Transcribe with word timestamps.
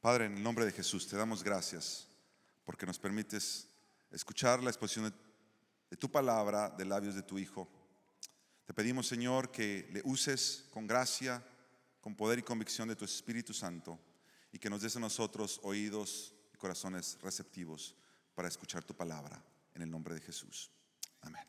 Padre, 0.00 0.24
en 0.24 0.38
el 0.38 0.42
nombre 0.42 0.64
de 0.64 0.72
Jesús, 0.72 1.06
te 1.06 1.16
damos 1.16 1.44
gracias 1.44 2.08
porque 2.64 2.86
nos 2.86 2.98
permites 2.98 3.68
escuchar 4.10 4.62
la 4.62 4.70
exposición 4.70 5.12
de, 5.90 5.96
tu 5.98 6.10
palabra 6.10 6.70
de 6.70 6.86
labios 6.86 7.14
de 7.14 7.22
tu 7.22 7.38
Hijo. 7.38 7.68
Te 8.64 8.72
pedimos, 8.72 9.06
Señor, 9.06 9.50
que 9.50 9.86
le 9.92 10.00
uses 10.04 10.64
con 10.70 10.86
gracia, 10.86 11.44
con 12.00 12.16
poder 12.16 12.38
y 12.38 12.42
convicción 12.42 12.88
de 12.88 12.96
tu 12.96 13.04
Espíritu 13.04 13.52
Santo 13.52 14.00
y 14.52 14.58
que 14.58 14.70
nos 14.70 14.80
des 14.80 14.96
a 14.96 15.00
nosotros 15.00 15.60
oídos 15.64 16.32
y 16.54 16.56
corazones 16.56 17.18
receptivos 17.20 17.94
para 18.34 18.48
escuchar 18.48 18.82
tu 18.82 18.94
palabra. 18.94 19.42
En 19.74 19.82
el 19.82 19.90
nombre 19.90 20.14
de 20.14 20.20
Jesús. 20.22 20.70
Amén. 21.20 21.44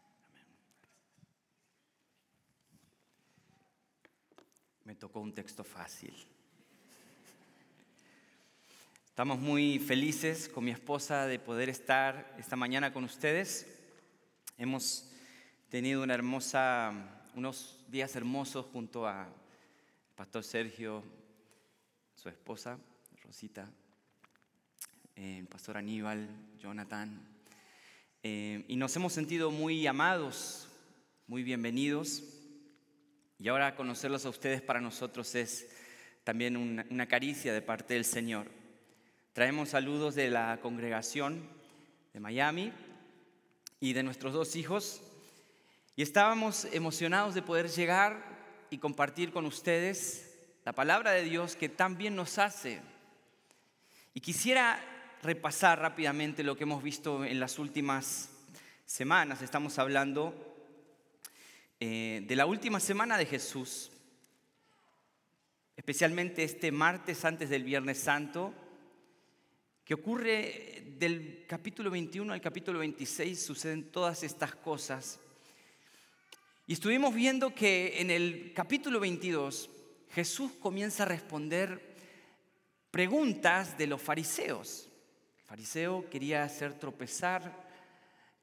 Me 4.83 4.95
tocó 4.95 5.21
un 5.21 5.33
texto 5.33 5.63
fácil. 5.63 6.30
Estamos 9.21 9.37
muy 9.37 9.77
felices 9.77 10.49
con 10.49 10.63
mi 10.63 10.71
esposa 10.71 11.27
de 11.27 11.37
poder 11.37 11.69
estar 11.69 12.33
esta 12.39 12.55
mañana 12.55 12.91
con 12.91 13.03
ustedes. 13.03 13.67
Hemos 14.57 15.11
tenido 15.69 16.01
una 16.01 16.15
hermosa, 16.15 16.91
unos 17.35 17.85
días 17.87 18.15
hermosos 18.15 18.65
junto 18.73 19.07
a 19.07 19.31
Pastor 20.15 20.43
Sergio, 20.43 21.03
su 22.15 22.29
esposa, 22.29 22.79
Rosita, 23.23 23.69
el 25.15 25.45
Pastor 25.45 25.77
Aníbal, 25.77 26.27
Jonathan. 26.57 27.21
Eh, 28.23 28.65
y 28.67 28.75
nos 28.75 28.95
hemos 28.95 29.13
sentido 29.13 29.51
muy 29.51 29.85
amados, 29.85 30.67
muy 31.27 31.43
bienvenidos. 31.43 32.23
Y 33.37 33.49
ahora 33.49 33.75
conocerlos 33.75 34.25
a 34.25 34.29
ustedes 34.29 34.63
para 34.63 34.81
nosotros 34.81 35.35
es 35.35 35.69
también 36.23 36.57
una 36.57 37.05
caricia 37.05 37.53
de 37.53 37.61
parte 37.61 37.93
del 37.93 38.05
Señor. 38.05 38.60
Traemos 39.33 39.69
saludos 39.69 40.13
de 40.15 40.29
la 40.29 40.59
congregación 40.61 41.47
de 42.11 42.19
Miami 42.19 42.73
y 43.79 43.93
de 43.93 44.03
nuestros 44.03 44.33
dos 44.33 44.57
hijos. 44.57 45.01
Y 45.95 46.01
estábamos 46.01 46.65
emocionados 46.73 47.33
de 47.33 47.41
poder 47.41 47.69
llegar 47.69 48.67
y 48.69 48.79
compartir 48.79 49.31
con 49.31 49.45
ustedes 49.45 50.37
la 50.65 50.73
palabra 50.73 51.11
de 51.11 51.23
Dios 51.23 51.55
que 51.55 51.69
tan 51.69 51.97
bien 51.97 52.13
nos 52.13 52.39
hace. 52.39 52.81
Y 54.13 54.19
quisiera 54.19 54.83
repasar 55.23 55.79
rápidamente 55.79 56.43
lo 56.43 56.57
que 56.57 56.63
hemos 56.63 56.83
visto 56.83 57.23
en 57.23 57.39
las 57.39 57.57
últimas 57.57 58.31
semanas. 58.85 59.41
Estamos 59.41 59.79
hablando 59.79 60.35
eh, 61.79 62.25
de 62.27 62.35
la 62.35 62.45
última 62.45 62.81
semana 62.81 63.17
de 63.17 63.27
Jesús, 63.27 63.93
especialmente 65.77 66.43
este 66.43 66.73
martes 66.73 67.23
antes 67.23 67.49
del 67.49 67.63
Viernes 67.63 67.97
Santo, 67.97 68.53
que 69.83 69.93
ocurre 69.93 70.83
del 70.97 71.45
capítulo 71.47 71.89
21 71.89 72.31
al 72.33 72.41
capítulo 72.41 72.79
26, 72.79 73.41
suceden 73.41 73.91
todas 73.91 74.23
estas 74.23 74.55
cosas. 74.55 75.19
Y 76.67 76.73
estuvimos 76.73 77.13
viendo 77.13 77.53
que 77.53 77.99
en 77.99 78.11
el 78.11 78.53
capítulo 78.53 78.99
22 78.99 79.69
Jesús 80.11 80.51
comienza 80.59 81.03
a 81.03 81.07
responder 81.07 81.95
preguntas 82.91 83.77
de 83.77 83.87
los 83.87 84.01
fariseos. 84.01 84.87
El 85.39 85.45
fariseo 85.45 86.09
quería 86.09 86.43
hacer 86.43 86.77
tropezar, 86.77 87.69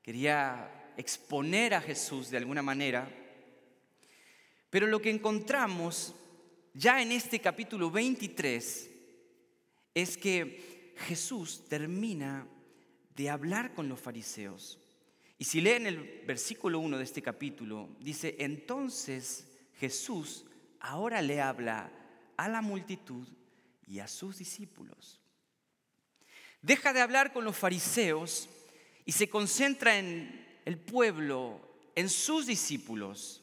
quería 0.03 0.93
exponer 0.97 1.75
a 1.75 1.81
Jesús 1.81 2.31
de 2.31 2.39
alguna 2.39 2.63
manera. 2.63 3.09
Pero 4.69 4.87
lo 4.87 5.01
que 5.01 5.11
encontramos 5.11 6.15
ya 6.75 7.01
en 7.01 7.13
este 7.13 7.41
capítulo 7.41 7.91
23 7.91 8.91
es 9.95 10.17
que 10.17 10.68
Jesús 11.07 11.65
termina 11.69 12.47
de 13.15 13.31
hablar 13.31 13.75
con 13.75 13.89
los 13.89 14.01
fariseos. 14.01 14.79
Y 15.39 15.45
si 15.45 15.61
leen 15.61 15.87
el 15.87 16.25
versículo 16.27 16.81
1 16.81 16.99
de 16.99 17.05
este 17.05 17.23
capítulo, 17.23 17.89
dice, 18.01 18.37
entonces 18.39 19.47
Jesús 19.79 20.45
ahora 20.81 21.23
le 21.23 21.41
habla 21.41 21.93
a 22.37 22.49
la 22.49 22.61
multitud 22.61 23.27
y 23.87 24.01
a 24.01 24.09
sus 24.09 24.39
discípulos. 24.39 25.21
Deja 26.61 26.93
de 26.93 27.01
hablar 27.01 27.33
con 27.33 27.45
los 27.45 27.57
fariseos 27.57 28.49
y 29.05 29.13
se 29.13 29.29
concentra 29.29 29.97
en 29.99 30.47
el 30.65 30.79
pueblo, 30.79 31.61
en 31.95 32.09
sus 32.09 32.47
discípulos, 32.47 33.43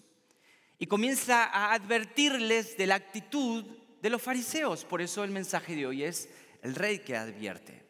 y 0.77 0.87
comienza 0.87 1.45
a 1.45 1.73
advertirles 1.73 2.77
de 2.77 2.87
la 2.87 2.95
actitud 2.95 3.63
de 4.01 4.09
los 4.09 4.21
fariseos. 4.21 4.83
Por 4.83 5.01
eso 5.01 5.23
el 5.23 5.31
mensaje 5.31 5.75
de 5.75 5.87
hoy 5.87 6.03
es 6.03 6.29
el 6.65 6.73
rey 6.73 6.97
que 6.97 7.15
advierte. 7.15 7.85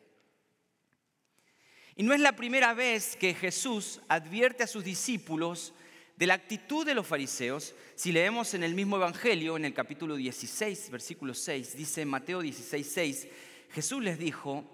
Y 1.96 2.04
no 2.04 2.14
es 2.14 2.20
la 2.20 2.36
primera 2.36 2.74
vez 2.74 3.16
que 3.16 3.34
Jesús 3.34 4.02
advierte 4.10 4.64
a 4.64 4.68
sus 4.68 4.84
discípulos 4.84 5.74
de 6.18 6.28
la 6.28 6.34
actitud 6.34 6.86
de 6.86 6.94
los 6.94 7.08
fariseos. 7.08 7.74
Si 7.96 8.12
leemos 8.12 8.54
en 8.54 8.64
el 8.64 8.76
mismo 8.76 8.98
Evangelio, 8.98 9.56
en 9.56 9.64
el 9.64 9.74
capítulo 9.74 10.18
16, 10.18 10.90
versículo 10.90 11.34
6, 11.34 11.78
dice 11.78 12.06
Mateo 12.06 12.42
16, 12.42 12.92
6, 12.92 13.28
Jesús 13.72 14.04
les 14.04 14.20
dijo, 14.20 14.66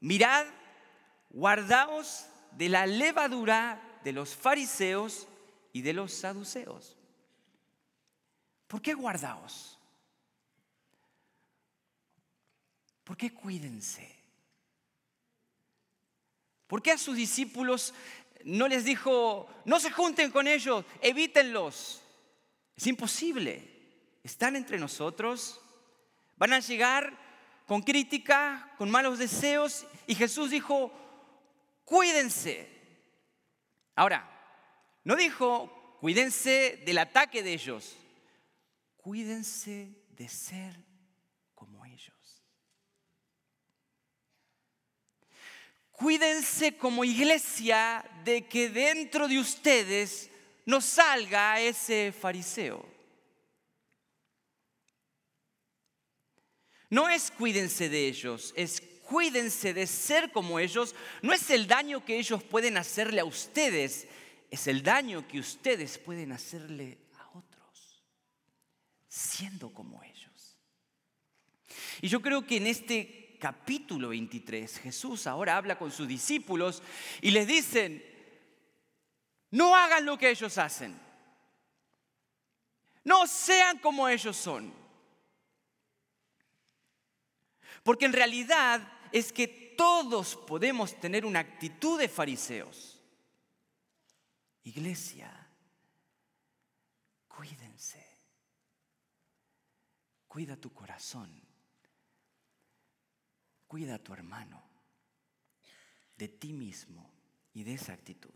mirad, 0.00 0.44
guardaos 1.30 2.26
de 2.52 2.68
la 2.68 2.86
levadura 2.86 3.80
de 4.04 4.12
los 4.12 4.36
fariseos 4.36 5.28
y 5.72 5.80
de 5.80 5.94
los 5.94 6.12
saduceos. 6.12 6.98
¿Por 8.66 8.82
qué 8.82 8.92
guardaos? 8.92 9.79
¿Por 13.10 13.16
qué 13.16 13.34
cuídense? 13.34 14.08
¿Por 16.68 16.80
qué 16.80 16.92
a 16.92 16.96
sus 16.96 17.16
discípulos 17.16 17.92
no 18.44 18.68
les 18.68 18.84
dijo, 18.84 19.48
no 19.64 19.80
se 19.80 19.90
junten 19.90 20.30
con 20.30 20.46
ellos, 20.46 20.84
evítenlos? 21.00 22.04
Es 22.76 22.86
imposible. 22.86 23.68
Están 24.22 24.54
entre 24.54 24.78
nosotros, 24.78 25.60
van 26.36 26.52
a 26.52 26.60
llegar 26.60 27.18
con 27.66 27.82
crítica, 27.82 28.72
con 28.78 28.88
malos 28.88 29.18
deseos, 29.18 29.84
y 30.06 30.14
Jesús 30.14 30.50
dijo, 30.50 30.92
cuídense. 31.84 32.68
Ahora, 33.96 34.24
no 35.02 35.16
dijo, 35.16 35.96
cuídense 36.00 36.80
del 36.86 36.98
ataque 36.98 37.42
de 37.42 37.54
ellos, 37.54 37.96
cuídense 38.98 39.96
de 40.10 40.28
ser 40.28 40.89
Cuídense 46.00 46.78
como 46.78 47.04
iglesia 47.04 48.02
de 48.24 48.48
que 48.48 48.70
dentro 48.70 49.28
de 49.28 49.38
ustedes 49.38 50.30
no 50.64 50.80
salga 50.80 51.60
ese 51.60 52.10
fariseo. 52.10 52.88
No 56.88 57.06
es 57.06 57.30
cuídense 57.30 57.90
de 57.90 58.08
ellos, 58.08 58.54
es 58.56 58.80
cuídense 59.02 59.74
de 59.74 59.86
ser 59.86 60.32
como 60.32 60.58
ellos. 60.58 60.94
No 61.20 61.34
es 61.34 61.50
el 61.50 61.66
daño 61.66 62.02
que 62.02 62.18
ellos 62.18 62.42
pueden 62.44 62.78
hacerle 62.78 63.20
a 63.20 63.26
ustedes, 63.26 64.08
es 64.50 64.66
el 64.68 64.82
daño 64.82 65.28
que 65.28 65.38
ustedes 65.38 65.98
pueden 65.98 66.32
hacerle 66.32 66.96
a 67.18 67.28
otros, 67.36 68.02
siendo 69.06 69.70
como 69.74 70.02
ellos. 70.02 70.56
Y 72.00 72.08
yo 72.08 72.22
creo 72.22 72.46
que 72.46 72.56
en 72.56 72.68
este 72.68 73.19
capítulo 73.40 74.10
23, 74.10 74.78
Jesús 74.78 75.26
ahora 75.26 75.56
habla 75.56 75.76
con 75.76 75.90
sus 75.90 76.06
discípulos 76.06 76.82
y 77.20 77.32
les 77.32 77.48
dicen, 77.48 78.04
no 79.50 79.74
hagan 79.74 80.06
lo 80.06 80.16
que 80.16 80.30
ellos 80.30 80.56
hacen. 80.58 80.96
No 83.02 83.26
sean 83.26 83.78
como 83.78 84.08
ellos 84.08 84.36
son. 84.36 84.72
Porque 87.82 88.04
en 88.04 88.12
realidad 88.12 88.86
es 89.10 89.32
que 89.32 89.48
todos 89.76 90.36
podemos 90.36 90.94
tener 91.00 91.24
una 91.24 91.40
actitud 91.40 91.98
de 91.98 92.08
fariseos. 92.08 93.00
Iglesia, 94.62 95.48
cuídense. 97.26 98.06
Cuida 100.28 100.56
tu 100.56 100.72
corazón. 100.72 101.39
Cuida 103.70 103.94
a 103.94 103.98
tu 104.00 104.12
hermano, 104.12 104.60
de 106.16 106.26
ti 106.26 106.52
mismo 106.52 107.08
y 107.54 107.62
de 107.62 107.74
esa 107.74 107.92
actitud. 107.92 108.34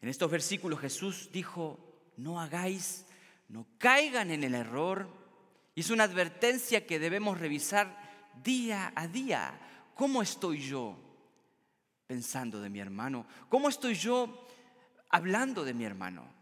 En 0.00 0.08
estos 0.08 0.30
versículos 0.30 0.78
Jesús 0.78 1.28
dijo, 1.32 2.12
no 2.18 2.40
hagáis, 2.40 3.04
no 3.48 3.66
caigan 3.78 4.30
en 4.30 4.44
el 4.44 4.54
error. 4.54 5.08
Es 5.74 5.90
una 5.90 6.04
advertencia 6.04 6.86
que 6.86 7.00
debemos 7.00 7.40
revisar 7.40 8.30
día 8.44 8.92
a 8.94 9.08
día. 9.08 9.58
¿Cómo 9.96 10.22
estoy 10.22 10.60
yo 10.60 10.96
pensando 12.06 12.60
de 12.60 12.70
mi 12.70 12.78
hermano? 12.78 13.26
¿Cómo 13.48 13.70
estoy 13.70 13.96
yo 13.96 14.46
hablando 15.08 15.64
de 15.64 15.74
mi 15.74 15.82
hermano? 15.82 16.32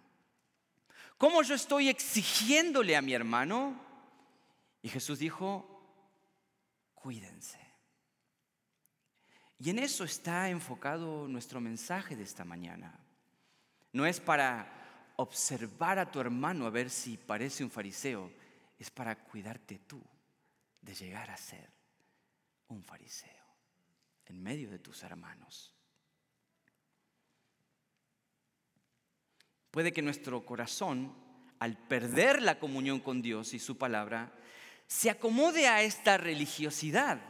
¿Cómo 1.17 1.43
yo 1.43 1.55
estoy 1.55 1.89
exigiéndole 1.89 2.95
a 2.95 3.01
mi 3.01 3.15
hermano? 3.15 3.81
Y 4.83 4.91
Jesús 4.91 5.19
dijo, 5.19 5.70
cuídense. 7.01 7.59
Y 9.59 9.71
en 9.71 9.79
eso 9.79 10.05
está 10.05 10.49
enfocado 10.49 11.29
nuestro 11.29 11.61
mensaje 11.61 12.17
de 12.17 12.23
esta 12.23 12.45
mañana. 12.45 12.99
No 13.93 14.07
es 14.07 14.21
para 14.21 15.13
observar 15.17 15.99
a 15.99 16.11
tu 16.11 16.21
hermano 16.21 16.67
a 16.67 16.71
ver 16.71 16.89
si 16.89 17.17
parece 17.17 17.65
un 17.65 17.71
fariseo, 17.71 18.33
es 18.79 18.91
para 18.91 19.23
cuidarte 19.25 19.81
tú 19.81 20.03
de 20.81 20.95
llegar 20.95 21.31
a 21.31 21.37
ser 21.37 21.69
un 22.69 22.83
fariseo 22.83 23.29
en 24.27 24.43
medio 24.43 24.71
de 24.71 24.79
tus 24.79 25.03
hermanos. 25.03 25.75
Puede 29.71 29.93
que 29.93 30.03
nuestro 30.03 30.45
corazón, 30.47 31.15
al 31.59 31.77
perder 31.77 32.41
la 32.41 32.59
comunión 32.59 33.01
con 33.01 33.21
Dios 33.21 33.53
y 33.55 33.59
su 33.59 33.77
palabra, 33.77 34.33
se 34.91 35.09
acomode 35.09 35.69
a 35.69 35.83
esta 35.83 36.19
religiosidad. 36.19 37.21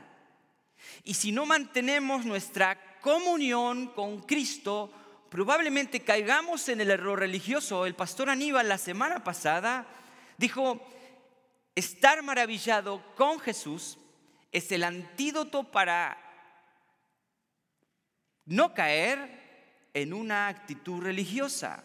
Y 1.05 1.13
si 1.13 1.31
no 1.31 1.45
mantenemos 1.45 2.25
nuestra 2.25 2.99
comunión 3.03 3.89
con 3.89 4.23
Cristo, 4.23 4.91
probablemente 5.29 6.01
caigamos 6.01 6.71
en 6.71 6.81
el 6.81 6.91
error 6.91 7.19
religioso. 7.19 7.85
El 7.85 7.95
pastor 7.95 8.31
Aníbal 8.31 8.67
la 8.67 8.79
semana 8.79 9.23
pasada 9.23 9.87
dijo, 10.39 10.81
estar 11.75 12.23
maravillado 12.23 13.05
con 13.15 13.39
Jesús 13.39 13.99
es 14.53 14.73
el 14.73 14.83
antídoto 14.83 15.71
para 15.71 16.17
no 18.47 18.73
caer 18.73 19.91
en 19.93 20.15
una 20.15 20.49
actitud 20.49 21.03
religiosa. 21.03 21.85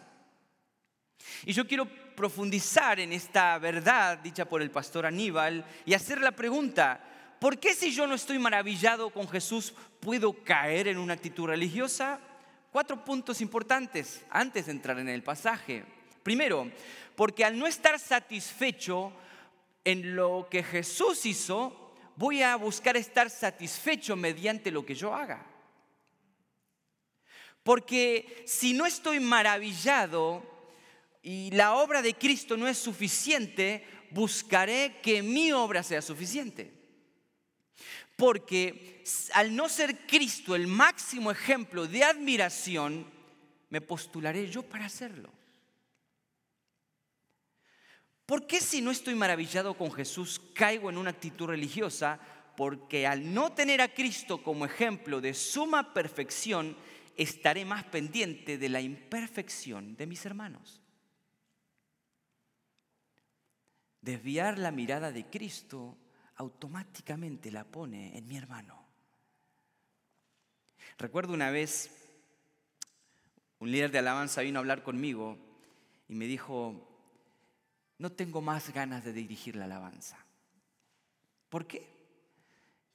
Y 1.44 1.52
yo 1.52 1.68
quiero 1.68 1.90
profundizar 2.16 3.00
en 3.00 3.14
esta 3.14 3.58
verdad 3.60 4.18
dicha 4.18 4.46
por 4.46 4.62
el 4.62 4.72
pastor 4.72 5.06
Aníbal 5.06 5.66
y 5.86 5.94
hacer 5.94 6.22
la 6.22 6.32
pregunta, 6.32 7.00
¿por 7.40 7.60
qué 7.60 7.74
si 7.74 7.92
yo 7.92 8.08
no 8.08 8.16
estoy 8.16 8.40
maravillado 8.40 9.10
con 9.10 9.28
Jesús 9.28 9.74
puedo 10.00 10.44
caer 10.44 10.88
en 10.88 10.98
una 10.98 11.14
actitud 11.14 11.48
religiosa? 11.48 12.20
Cuatro 12.72 13.04
puntos 13.04 13.42
importantes 13.42 14.24
antes 14.30 14.66
de 14.66 14.72
entrar 14.72 15.00
en 15.00 15.10
el 15.10 15.24
pasaje. 15.24 15.84
Primero, 16.24 16.72
porque 17.16 17.46
al 17.46 17.58
no 17.58 17.68
estar 17.68 18.00
satisfecho 18.00 19.14
en 19.84 20.16
lo 20.16 20.48
que 20.50 20.64
Jesús 20.64 21.26
hizo, 21.26 21.94
voy 22.16 22.42
a 22.42 22.56
buscar 22.56 22.98
estar 22.98 23.30
satisfecho 23.30 24.16
mediante 24.16 24.72
lo 24.72 24.86
que 24.86 24.96
yo 24.96 25.14
haga. 25.14 25.46
Porque 27.64 28.44
si 28.46 28.74
no 28.74 28.86
estoy 28.86 29.20
maravillado 29.20 30.55
y 31.26 31.50
la 31.50 31.74
obra 31.74 32.04
de 32.04 32.14
Cristo 32.14 32.56
no 32.56 32.68
es 32.68 32.78
suficiente, 32.78 33.84
buscaré 34.12 35.00
que 35.02 35.24
mi 35.24 35.52
obra 35.52 35.82
sea 35.82 36.04
suficiente. 36.04 36.72
Porque 38.16 39.04
al 39.34 39.56
no 39.56 39.68
ser 39.68 40.06
Cristo 40.06 40.54
el 40.54 40.68
máximo 40.68 41.32
ejemplo 41.32 41.88
de 41.88 42.04
admiración, 42.04 43.12
me 43.72 43.82
postularé 43.82 44.48
yo 44.52 44.62
para 44.62 44.86
hacerlo. 44.86 45.32
¿Por 48.28 48.46
qué 48.46 48.62
si 48.62 48.80
no 48.82 48.92
estoy 48.92 49.16
maravillado 49.16 49.76
con 49.76 49.92
Jesús 49.92 50.40
caigo 50.54 50.92
en 50.92 50.98
una 51.00 51.10
actitud 51.10 51.48
religiosa? 51.48 52.20
Porque 52.56 53.08
al 53.08 53.34
no 53.34 53.52
tener 53.52 53.82
a 53.82 53.92
Cristo 53.92 54.44
como 54.44 54.64
ejemplo 54.64 55.20
de 55.22 55.34
suma 55.34 55.92
perfección, 55.92 56.78
estaré 57.18 57.66
más 57.66 57.84
pendiente 57.86 58.60
de 58.60 58.70
la 58.70 58.80
imperfección 58.80 59.96
de 59.98 60.06
mis 60.06 60.24
hermanos. 60.24 60.85
Desviar 64.06 64.60
la 64.60 64.72
mirada 64.72 65.12
de 65.12 65.26
Cristo 65.26 65.98
automáticamente 66.36 67.52
la 67.52 67.64
pone 67.64 68.16
en 68.16 68.28
mi 68.28 68.38
hermano. 68.38 68.86
Recuerdo 70.98 71.34
una 71.34 71.50
vez, 71.50 71.90
un 73.60 73.72
líder 73.72 73.92
de 73.92 74.00
alabanza 74.00 74.42
vino 74.42 74.60
a 74.60 74.62
hablar 74.62 74.84
conmigo 74.84 75.38
y 76.08 76.14
me 76.14 76.26
dijo, 76.26 76.88
no 77.98 78.12
tengo 78.12 78.42
más 78.42 78.72
ganas 78.72 79.04
de 79.04 79.12
dirigir 79.12 79.56
la 79.56 79.66
alabanza. 79.66 80.24
¿Por 81.50 81.66
qué? 81.66 81.90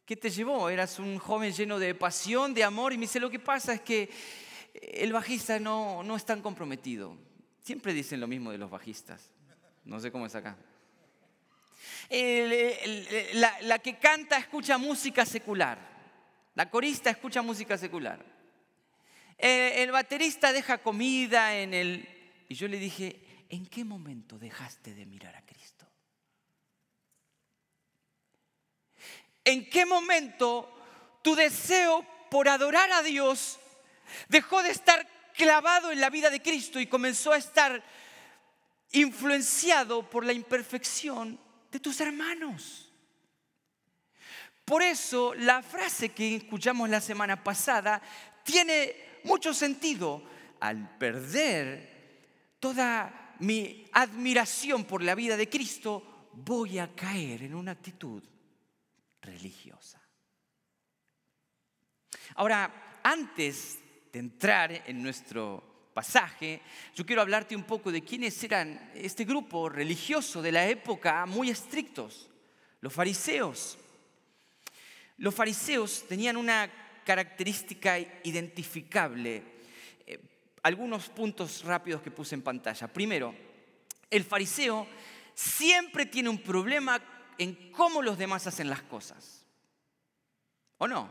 ¿Qué 0.07 0.17
te 0.17 0.31
llevó? 0.31 0.69
Eras 0.69 0.99
un 1.01 1.19
joven 1.19 1.53
lleno 1.53 1.79
de 1.81 1.95
pasión, 1.95 2.55
de 2.55 2.63
amor 2.63 2.93
y 2.93 2.99
me 2.99 3.03
dice, 3.03 3.19
lo 3.19 3.31
que 3.31 3.41
pasa 3.41 3.75
es 3.75 3.81
que 3.81 4.11
el 4.75 5.13
bajista 5.13 5.59
no, 5.59 6.05
no 6.05 6.15
es 6.15 6.25
tan 6.25 6.41
comprometido. 6.41 7.17
Siempre 7.63 7.93
dicen 7.93 8.21
lo 8.21 8.29
mismo 8.29 8.53
de 8.53 8.59
los 8.59 8.71
bajistas. 8.71 9.33
No 9.85 9.99
sé 9.99 10.13
cómo 10.13 10.27
es 10.27 10.35
acá 10.37 10.57
la, 13.35 13.79
que 13.79 13.99
canta 13.99 14.37
escucha 14.39 14.79
música 14.79 15.25
secular. 15.25 15.79
La 16.55 16.69
corista 16.69 17.11
escucha 17.11 17.43
música 17.43 17.79
secular. 17.79 18.25
el 19.39 19.91
baterista 19.91 20.53
deja 20.53 20.79
comida 20.79 21.57
en 21.57 21.75
el... 21.75 22.09
Y 22.49 22.55
yo 22.55 22.67
le 22.69 22.79
dije, 22.79 23.47
¿en 23.49 23.67
qué 23.67 23.85
momento 23.85 24.39
dejaste 24.39 24.95
de 24.95 25.07
mirar 25.07 25.37
a 25.37 25.43
Cristo? 25.43 25.87
¿En 29.45 29.69
qué 29.71 29.87
momento 29.87 30.73
tu 31.23 31.35
deseo 31.35 32.05
por 32.31 32.49
adorar 32.49 32.91
a 32.93 33.03
Dios 33.03 33.59
dejó 34.29 34.63
de 34.63 34.71
estar 34.71 35.07
clavado 35.35 35.91
en 35.91 36.01
la 36.01 36.11
vida 36.11 36.31
de 36.31 36.43
Cristo 36.43 36.81
y 36.81 36.87
comenzó 36.87 37.33
a 37.33 37.39
estar 37.39 37.83
influenciado 38.93 40.09
por 40.09 40.25
la 40.25 40.33
imperfección 40.33 41.39
de 41.71 41.81
tus 41.81 42.01
hermanos. 42.01 42.93
Por 44.65 44.83
eso 44.83 45.35
la 45.35 45.63
frase 45.63 46.11
que 46.11 46.37
escuchamos 46.37 46.89
la 46.89 47.01
semana 47.01 47.43
pasada 47.43 48.01
tiene 48.45 48.95
mucho 49.25 49.53
sentido. 49.55 50.23
Al 50.61 50.99
perder 50.99 52.57
toda 52.61 53.35
mi 53.41 53.89
admiración 53.93 54.85
por 54.85 55.03
la 55.03 55.15
vida 55.15 55.37
de 55.37 55.49
Cristo, 55.49 56.29
voy 56.35 56.79
a 56.79 56.95
caer 56.95 57.43
en 57.43 57.55
una 57.55 57.73
actitud 57.73 58.23
religiosa. 59.23 60.01
Ahora, 62.35 63.01
antes 63.03 63.79
de 64.13 64.19
entrar 64.19 64.85
en 64.87 65.03
nuestro 65.03 65.70
yo 66.95 67.07
quiero 67.07 67.23
hablarte 67.23 67.57
un 67.57 67.65
poco 67.65 67.91
de 67.93 68.03
quiénes 68.03 68.43
eran 68.45 68.91
este 68.95 69.25
grupo 69.25 69.69
religioso 69.69 70.43
de 70.43 70.53
la 70.53 70.67
época 70.69 71.27
muy 71.27 71.51
estrictos, 71.51 72.29
los 72.81 72.93
fariseos. 72.93 73.79
Los 75.19 75.35
fariseos 75.35 76.07
tenían 76.09 76.37
una 76.37 76.71
característica 77.05 77.99
identificable, 77.99 79.43
eh, 80.07 80.19
algunos 80.63 81.09
puntos 81.09 81.65
rápidos 81.65 82.01
que 82.03 82.11
puse 82.11 82.35
en 82.35 82.43
pantalla. 82.43 82.89
Primero, 82.89 83.35
el 84.09 84.25
fariseo 84.25 84.87
siempre 85.35 86.07
tiene 86.07 86.29
un 86.29 86.43
problema 86.43 87.01
en 87.39 87.71
cómo 87.73 88.03
los 88.03 88.19
demás 88.19 88.47
hacen 88.47 88.69
las 88.69 88.83
cosas. 88.83 89.47
¿O 90.79 90.89
no? 90.89 91.11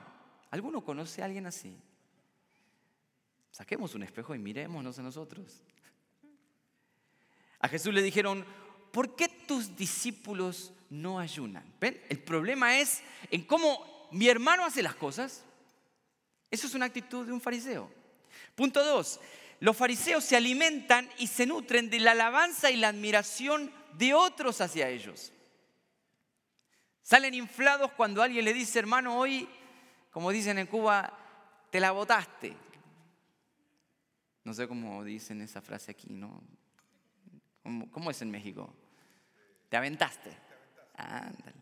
¿Alguno 0.51 0.83
conoce 0.83 1.21
a 1.21 1.25
alguien 1.25 1.45
así? 1.45 1.77
Saquemos 3.59 3.93
un 3.93 4.03
espejo 4.03 4.33
y 4.33 4.39
mirémonos 4.39 4.97
a 4.99 5.01
nosotros. 5.01 5.61
A 7.59 7.67
Jesús 7.67 7.93
le 7.93 8.01
dijeron, 8.01 8.45
¿por 8.93 9.17
qué 9.17 9.27
tus 9.27 9.75
discípulos 9.75 10.71
no 10.89 11.19
ayunan? 11.19 11.69
¿Ven? 11.77 12.01
El 12.07 12.19
problema 12.19 12.79
es 12.79 13.03
en 13.29 13.43
cómo 13.43 14.07
mi 14.11 14.29
hermano 14.29 14.63
hace 14.63 14.81
las 14.81 14.95
cosas. 14.95 15.43
Eso 16.49 16.67
es 16.67 16.73
una 16.73 16.85
actitud 16.85 17.25
de 17.25 17.33
un 17.33 17.41
fariseo. 17.41 17.91
Punto 18.55 18.81
dos, 18.81 19.19
los 19.59 19.75
fariseos 19.75 20.23
se 20.23 20.37
alimentan 20.37 21.09
y 21.17 21.27
se 21.27 21.45
nutren 21.45 21.89
de 21.89 21.99
la 21.99 22.11
alabanza 22.11 22.71
y 22.71 22.77
la 22.77 22.87
admiración 22.87 23.73
de 23.97 24.13
otros 24.13 24.61
hacia 24.61 24.87
ellos. 24.87 25.33
Salen 27.01 27.33
inflados 27.33 27.91
cuando 27.91 28.23
alguien 28.23 28.45
le 28.45 28.53
dice, 28.53 28.79
hermano, 28.79 29.19
hoy, 29.19 29.49
como 30.11 30.31
dicen 30.31 30.59
en 30.59 30.67
Cuba, 30.67 31.11
te 31.69 31.81
la 31.81 31.91
botaste, 31.91 32.55
no 34.43 34.53
sé 34.53 34.67
cómo 34.67 35.03
dicen 35.03 35.41
esa 35.41 35.61
frase 35.61 35.91
aquí, 35.91 36.07
¿no? 36.09 36.41
¿Cómo, 37.91 38.09
es 38.09 38.21
en 38.21 38.31
México? 38.31 38.73
Te 39.69 39.77
aventaste. 39.77 40.31
Ándale. 40.95 41.53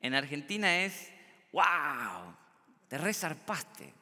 En 0.00 0.14
Argentina 0.14 0.84
es, 0.84 1.10
wow, 1.52 2.34
te 2.88 2.98
resarpaste. 2.98 3.92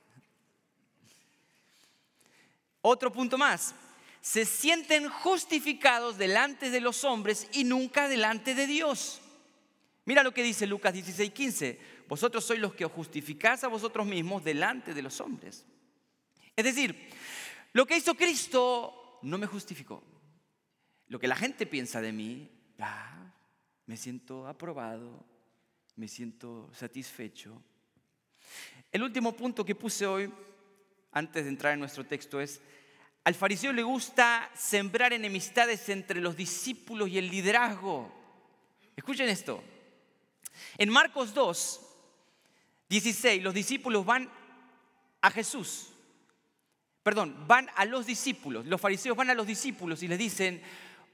Otro 2.81 3.13
punto 3.13 3.39
más, 3.39 3.75
se 4.21 4.45
sienten 4.45 5.09
justificados 5.09 6.19
delante 6.19 6.71
de 6.71 6.81
los 6.81 7.05
hombres 7.05 7.49
y 7.53 7.65
nunca 7.65 8.09
delante 8.09 8.55
de 8.55 8.67
Dios. 8.67 9.21
Mira 10.05 10.23
lo 10.23 10.35
que 10.35 10.43
dice 10.43 10.67
Lucas 10.67 10.93
16, 10.95 11.33
15. 11.33 11.81
Vosotros 12.09 12.45
sois 12.45 12.61
los 12.61 12.75
que 12.75 12.85
os 12.85 12.93
justificáis 12.93 13.63
a 13.63 13.69
vosotros 13.69 14.07
mismos 14.07 14.43
delante 14.43 14.95
de 14.95 15.03
los 15.03 15.21
hombres. 15.21 15.65
Es 16.57 16.65
decir, 16.65 17.09
lo 17.73 17.87
que 17.87 17.97
hizo 17.97 18.15
Cristo 18.15 19.19
no 19.23 19.39
me 19.39 19.47
justificó. 19.47 20.03
Lo 21.09 21.19
que 21.19 21.29
la 21.29 21.37
gente 21.37 21.67
piensa 21.67 22.01
de 22.01 22.13
mí, 22.13 22.51
ah, 22.79 23.33
me 23.87 23.97
siento 23.97 24.47
aprobado 24.47 25.33
me 25.97 26.09
siento 26.09 26.71
satisfecho. 26.75 27.63
El 28.91 29.03
último 29.03 29.33
punto 29.37 29.65
que 29.65 29.75
puse 29.75 30.07
hoy, 30.07 30.33
antes 31.13 31.45
de 31.45 31.51
entrar 31.51 31.75
en 31.75 31.81
nuestro 31.81 32.05
texto, 32.05 32.41
es, 32.41 32.61
al 33.25 33.35
fariseo 33.35 33.73
le 33.73 33.83
gusta 33.83 34.51
sembrar 34.55 35.13
enemistades 35.13 35.89
entre 35.89 36.21
los 36.21 36.37
discípulos 36.37 37.09
y 37.09 37.19
el 37.19 37.31
liderazgo. 37.31 38.13
Escuchen 38.97 39.29
esto. 39.29 39.63
En 40.77 40.91
Marcos 40.91 41.33
2, 41.35 41.81
16, 42.89 43.43
los 43.43 43.55
discípulos 43.55 44.05
van 44.05 44.31
a 45.21 45.31
Jesús. 45.31 45.92
Perdón, 47.03 47.47
van 47.47 47.69
a 47.75 47.85
los 47.85 48.07
discípulos. 48.07 48.67
Los 48.67 48.81
fariseos 48.81 49.17
van 49.17 49.31
a 49.31 49.35
los 49.35 49.47
discípulos 49.47 50.03
y 50.03 50.09
les 50.09 50.19
dicen, 50.19 50.63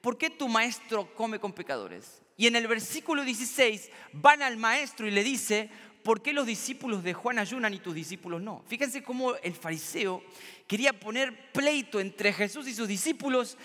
¿por 0.01 0.19
qué 0.19 0.31
tu 0.31 0.49
maestro 0.49 1.15
come 1.15 1.39
con 1.39 1.53
pecadores? 1.53 2.23
Y 2.37 2.47
en 2.47 2.57
el 2.57 2.67
versículo 2.67 3.25
16 3.25 3.91
van 4.13 4.43
al 4.43 4.57
maestro 4.57 5.07
y 5.07 5.11
le 5.11 5.25
dice, 5.25 5.71
¿por 6.05 6.23
qué 6.23 6.33
los 6.33 6.47
discípulos 6.47 7.03
de 7.03 7.15
Juan 7.15 7.39
ayunan 7.39 7.73
y 7.73 7.79
tus 7.79 7.95
discípulos 7.95 8.43
no? 8.43 8.63
Fíjense 8.67 9.03
cómo 9.03 9.35
el 9.37 9.55
fariseo 9.55 10.23
quería 10.67 10.93
poner 10.93 11.53
pleito 11.53 12.01
entre 12.01 12.33
Jesús 12.33 12.69
y 12.69 12.75
sus 12.75 12.87
discípulos 12.87 13.57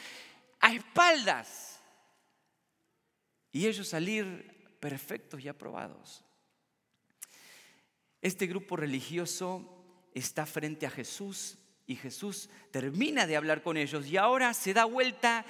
a 0.60 0.74
espaldas 0.74 1.82
y 3.52 3.68
ellos 3.68 3.88
salir 3.88 4.78
perfectos 4.80 5.42
y 5.42 5.50
aprobados. 5.50 6.24
Este 8.22 8.48
grupo 8.48 8.78
religioso 8.78 10.10
está 10.14 10.46
frente 10.46 10.86
a 10.86 10.90
Jesús 10.90 11.58
y 11.86 11.96
Jesús 11.96 12.50
termina 12.72 13.28
de 13.28 13.36
hablar 13.36 13.62
con 13.62 13.78
ellos 13.78 14.08
y 14.08 14.18
ahora 14.18 14.54
se 14.54 14.74
da 14.74 14.86
vuelta 14.86 15.46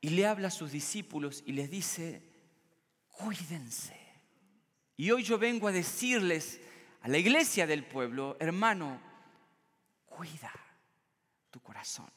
y 0.00 0.10
le 0.10 0.26
habla 0.26 0.48
a 0.48 0.52
sus 0.52 0.70
discípulos 0.70 1.42
y 1.46 1.52
les 1.52 1.70
dice, 1.70 2.22
cuídense. 3.08 3.98
Y 4.96 5.10
hoy 5.10 5.24
yo 5.24 5.38
vengo 5.38 5.68
a 5.68 5.72
decirles 5.72 6.60
a 7.00 7.08
la 7.08 7.18
iglesia 7.18 7.66
del 7.66 7.84
pueblo, 7.84 8.36
hermano, 8.38 9.00
cuida 10.06 10.52
tu 11.50 11.60
corazón. 11.60 12.10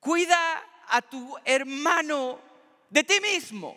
Cuida 0.00 0.62
a 0.88 1.02
tu 1.02 1.36
hermano 1.44 2.40
de 2.90 3.04
ti 3.04 3.20
mismo. 3.20 3.76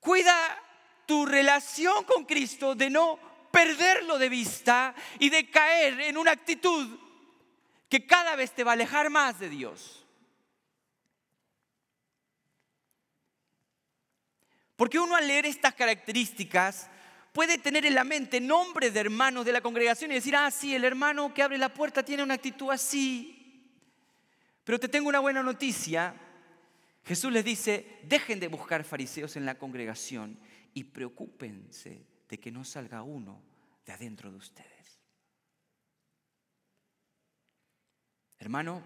Cuida 0.00 0.34
tu 1.10 1.26
relación 1.26 2.04
con 2.04 2.24
Cristo 2.24 2.76
de 2.76 2.88
no 2.88 3.18
perderlo 3.50 4.16
de 4.16 4.28
vista 4.28 4.94
y 5.18 5.28
de 5.28 5.50
caer 5.50 6.02
en 6.02 6.16
una 6.16 6.30
actitud 6.30 6.86
que 7.88 8.06
cada 8.06 8.36
vez 8.36 8.52
te 8.52 8.62
va 8.62 8.70
a 8.70 8.74
alejar 8.74 9.10
más 9.10 9.40
de 9.40 9.48
Dios. 9.48 10.06
Porque 14.76 15.00
uno 15.00 15.16
al 15.16 15.26
leer 15.26 15.46
estas 15.46 15.74
características 15.74 16.88
puede 17.32 17.58
tener 17.58 17.84
en 17.84 17.96
la 17.96 18.04
mente 18.04 18.40
nombres 18.40 18.94
de 18.94 19.00
hermanos 19.00 19.44
de 19.44 19.52
la 19.52 19.62
congregación 19.62 20.12
y 20.12 20.14
decir, 20.14 20.36
ah, 20.36 20.52
sí, 20.52 20.76
el 20.76 20.84
hermano 20.84 21.34
que 21.34 21.42
abre 21.42 21.58
la 21.58 21.74
puerta 21.74 22.04
tiene 22.04 22.22
una 22.22 22.34
actitud 22.34 22.70
así. 22.70 23.66
Pero 24.62 24.78
te 24.78 24.86
tengo 24.86 25.08
una 25.08 25.18
buena 25.18 25.42
noticia. 25.42 26.14
Jesús 27.04 27.32
les 27.32 27.44
dice, 27.44 27.98
dejen 28.04 28.38
de 28.38 28.46
buscar 28.46 28.84
fariseos 28.84 29.34
en 29.34 29.44
la 29.44 29.58
congregación 29.58 30.38
y 30.74 30.84
preocúpense 30.84 32.06
de 32.28 32.38
que 32.38 32.50
no 32.50 32.64
salga 32.64 33.02
uno 33.02 33.42
de 33.84 33.92
adentro 33.92 34.30
de 34.30 34.36
ustedes. 34.36 35.00
Hermano, 38.38 38.82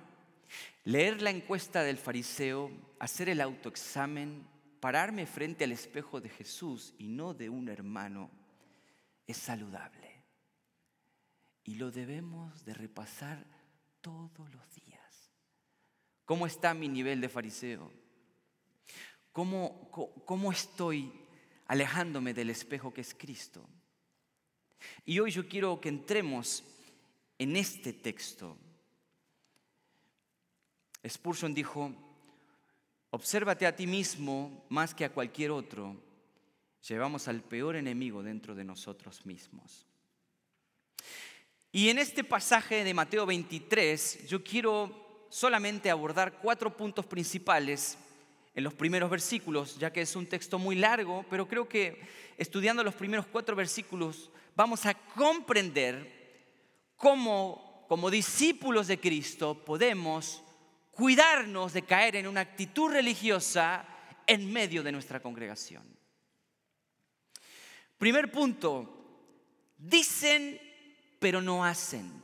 leer 0.84 1.22
la 1.22 1.30
encuesta 1.30 1.82
del 1.82 1.98
fariseo, 1.98 2.70
hacer 2.98 3.28
el 3.28 3.40
autoexamen, 3.40 4.46
pararme 4.80 5.26
frente 5.26 5.64
al 5.64 5.72
espejo 5.72 6.20
de 6.20 6.28
Jesús 6.28 6.94
y 6.98 7.08
no 7.08 7.34
de 7.34 7.48
un 7.48 7.68
hermano, 7.68 8.30
es 9.26 9.36
saludable. 9.36 10.24
Y 11.62 11.76
lo 11.76 11.90
debemos 11.90 12.64
de 12.64 12.74
repasar 12.74 13.46
todos 14.00 14.52
los 14.52 14.74
días. 14.74 15.30
¿Cómo 16.24 16.46
está 16.46 16.74
mi 16.74 16.88
nivel 16.88 17.20
de 17.20 17.28
fariseo? 17.28 17.92
¿Cómo, 19.32 19.90
cómo 20.24 20.52
estoy 20.52 21.23
alejándome 21.66 22.34
del 22.34 22.50
espejo 22.50 22.92
que 22.92 23.00
es 23.00 23.14
Cristo? 23.14 23.66
Y 25.04 25.18
hoy 25.18 25.30
yo 25.30 25.48
quiero 25.48 25.80
que 25.80 25.88
entremos 25.88 26.64
en 27.38 27.56
este 27.56 27.92
texto. 27.92 28.56
Spurgeon 31.06 31.54
dijo, 31.54 31.92
obsérvate 33.10 33.66
a 33.66 33.76
ti 33.76 33.86
mismo 33.86 34.64
más 34.68 34.94
que 34.94 35.04
a 35.04 35.12
cualquier 35.12 35.50
otro. 35.50 35.96
Llevamos 36.88 37.28
al 37.28 37.42
peor 37.42 37.76
enemigo 37.76 38.22
dentro 38.22 38.54
de 38.54 38.64
nosotros 38.64 39.24
mismos. 39.26 39.86
Y 41.72 41.88
en 41.88 41.98
este 41.98 42.22
pasaje 42.22 42.84
de 42.84 42.94
Mateo 42.94 43.26
23 43.26 44.28
yo 44.28 44.44
quiero 44.44 45.26
solamente 45.28 45.90
abordar 45.90 46.38
cuatro 46.38 46.74
puntos 46.76 47.04
principales 47.06 47.98
en 48.54 48.64
los 48.64 48.74
primeros 48.74 49.10
versículos, 49.10 49.78
ya 49.78 49.92
que 49.92 50.02
es 50.02 50.14
un 50.16 50.26
texto 50.26 50.58
muy 50.58 50.76
largo, 50.76 51.24
pero 51.28 51.48
creo 51.48 51.68
que 51.68 52.00
estudiando 52.38 52.84
los 52.84 52.94
primeros 52.94 53.26
cuatro 53.26 53.56
versículos 53.56 54.30
vamos 54.54 54.86
a 54.86 54.94
comprender 54.94 56.24
cómo 56.96 57.64
como 57.88 58.10
discípulos 58.10 58.86
de 58.86 58.98
Cristo 58.98 59.64
podemos 59.64 60.42
cuidarnos 60.90 61.72
de 61.72 61.82
caer 61.82 62.16
en 62.16 62.26
una 62.26 62.40
actitud 62.40 62.90
religiosa 62.90 63.86
en 64.26 64.52
medio 64.52 64.82
de 64.82 64.92
nuestra 64.92 65.20
congregación. 65.20 65.82
Primer 67.98 68.30
punto, 68.30 68.90
dicen 69.76 70.60
pero 71.18 71.40
no 71.40 71.64
hacen. 71.64 72.22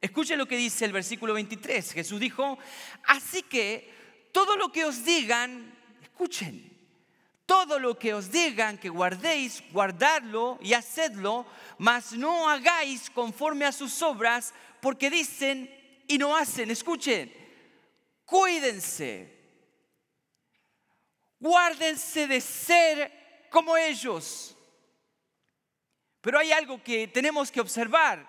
Escuchen 0.00 0.38
lo 0.38 0.48
que 0.48 0.56
dice 0.56 0.84
el 0.84 0.92
versículo 0.92 1.34
23. 1.34 1.92
Jesús 1.92 2.18
dijo, 2.18 2.58
así 3.04 3.42
que 3.42 3.99
todo 4.32 4.56
lo 4.56 4.70
que 4.70 4.84
os 4.84 5.04
digan, 5.04 5.74
escuchen, 6.02 6.70
todo 7.46 7.78
lo 7.78 7.98
que 7.98 8.14
os 8.14 8.30
digan 8.30 8.78
que 8.78 8.88
guardéis, 8.88 9.62
guardadlo 9.72 10.58
y 10.60 10.74
hacedlo, 10.74 11.46
mas 11.78 12.12
no 12.12 12.48
hagáis 12.48 13.10
conforme 13.10 13.64
a 13.64 13.72
sus 13.72 14.02
obras, 14.02 14.54
porque 14.80 15.10
dicen 15.10 15.68
y 16.06 16.18
no 16.18 16.36
hacen. 16.36 16.70
Escuchen, 16.70 17.32
cuídense, 18.24 19.36
guárdense 21.38 22.26
de 22.26 22.40
ser 22.40 23.48
como 23.50 23.76
ellos. 23.76 24.56
Pero 26.20 26.38
hay 26.38 26.52
algo 26.52 26.82
que 26.82 27.08
tenemos 27.08 27.50
que 27.50 27.60
observar. 27.60 28.28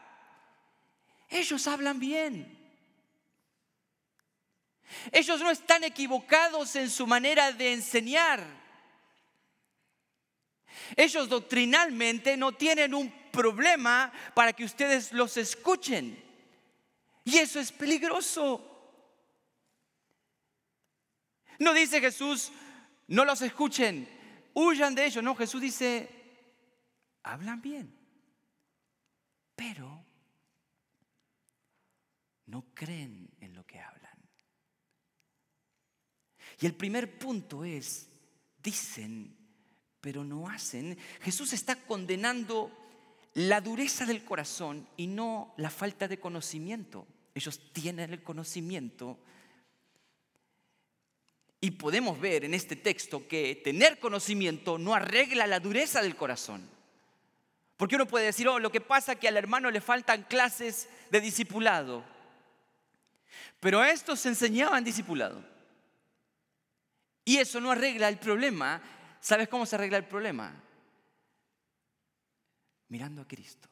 Ellos 1.29 1.67
hablan 1.67 1.99
bien. 1.99 2.60
Ellos 5.11 5.39
no 5.39 5.49
están 5.51 5.83
equivocados 5.83 6.75
en 6.75 6.89
su 6.89 7.07
manera 7.07 7.51
de 7.51 7.73
enseñar. 7.73 8.43
Ellos 10.95 11.29
doctrinalmente 11.29 12.37
no 12.37 12.53
tienen 12.53 12.93
un 12.93 13.11
problema 13.31 14.11
para 14.33 14.53
que 14.53 14.65
ustedes 14.65 15.11
los 15.11 15.37
escuchen. 15.37 16.21
Y 17.23 17.37
eso 17.37 17.59
es 17.59 17.71
peligroso. 17.71 18.67
No 21.59 21.73
dice 21.73 22.01
Jesús, 22.01 22.51
no 23.07 23.23
los 23.23 23.41
escuchen, 23.41 24.07
huyan 24.53 24.95
de 24.95 25.05
ellos. 25.05 25.23
No, 25.23 25.35
Jesús 25.35 25.61
dice, 25.61 26.09
hablan 27.23 27.61
bien, 27.61 27.95
pero 29.55 30.05
no 32.47 32.65
creen 32.73 33.29
en 33.39 33.53
lo 33.53 33.65
que 33.65 33.79
hablan. 33.79 34.01
Y 36.61 36.67
el 36.67 36.75
primer 36.75 37.17
punto 37.17 37.65
es, 37.65 38.07
dicen, 38.61 39.35
pero 39.99 40.23
no 40.23 40.47
hacen. 40.47 40.95
Jesús 41.21 41.53
está 41.53 41.75
condenando 41.75 42.71
la 43.33 43.61
dureza 43.61 44.05
del 44.05 44.23
corazón 44.23 44.87
y 44.95 45.07
no 45.07 45.55
la 45.57 45.71
falta 45.71 46.07
de 46.07 46.19
conocimiento. 46.19 47.07
Ellos 47.33 47.59
tienen 47.73 48.13
el 48.13 48.21
conocimiento. 48.21 49.17
Y 51.59 51.71
podemos 51.71 52.19
ver 52.19 52.45
en 52.45 52.53
este 52.53 52.75
texto 52.75 53.27
que 53.27 53.59
tener 53.63 53.99
conocimiento 53.99 54.77
no 54.77 54.93
arregla 54.93 55.47
la 55.47 55.59
dureza 55.59 56.03
del 56.03 56.15
corazón. 56.15 56.69
Porque 57.75 57.95
uno 57.95 58.05
puede 58.07 58.25
decir, 58.25 58.47
oh, 58.47 58.59
lo 58.59 58.71
que 58.71 58.81
pasa 58.81 59.13
es 59.13 59.19
que 59.19 59.27
al 59.27 59.37
hermano 59.37 59.71
le 59.71 59.81
faltan 59.81 60.23
clases 60.23 60.87
de 61.09 61.21
discipulado. 61.21 62.03
Pero 63.59 63.79
a 63.79 63.89
estos 63.89 64.19
se 64.19 64.29
enseñaban 64.29 64.83
discipulado. 64.83 65.43
Y 67.23 67.37
eso 67.37 67.59
no 67.61 67.71
arregla 67.71 68.09
el 68.09 68.17
problema. 68.17 68.81
¿Sabes 69.19 69.47
cómo 69.47 69.65
se 69.65 69.75
arregla 69.75 69.97
el 69.97 70.07
problema? 70.07 70.63
Mirando 72.89 73.21
a 73.21 73.27
Cristo, 73.27 73.69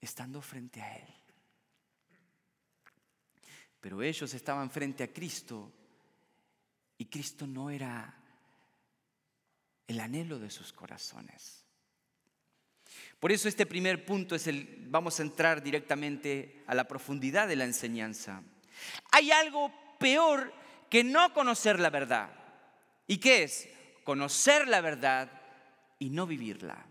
estando 0.00 0.40
frente 0.40 0.80
a 0.80 0.96
Él. 0.96 1.14
Pero 3.80 4.02
ellos 4.02 4.32
estaban 4.32 4.70
frente 4.70 5.04
a 5.04 5.12
Cristo 5.12 5.72
y 6.98 7.06
Cristo 7.06 7.46
no 7.46 7.70
era 7.70 8.14
el 9.86 10.00
anhelo 10.00 10.38
de 10.38 10.50
sus 10.50 10.72
corazones. 10.72 11.64
Por 13.20 13.32
eso 13.32 13.48
este 13.48 13.66
primer 13.66 14.04
punto 14.04 14.34
es 14.34 14.46
el, 14.46 14.86
vamos 14.88 15.18
a 15.18 15.22
entrar 15.22 15.62
directamente 15.62 16.64
a 16.66 16.74
la 16.74 16.88
profundidad 16.88 17.48
de 17.48 17.56
la 17.56 17.64
enseñanza. 17.64 18.42
Hay 19.12 19.30
algo 19.30 19.72
peor 19.98 20.52
que 20.88 21.04
no 21.04 21.32
conocer 21.32 21.80
la 21.80 21.90
verdad. 21.90 22.30
¿Y 23.06 23.18
qué 23.18 23.44
es? 23.44 23.68
Conocer 24.04 24.68
la 24.68 24.80
verdad 24.80 25.30
y 25.98 26.10
no 26.10 26.26
vivirla. 26.26 26.84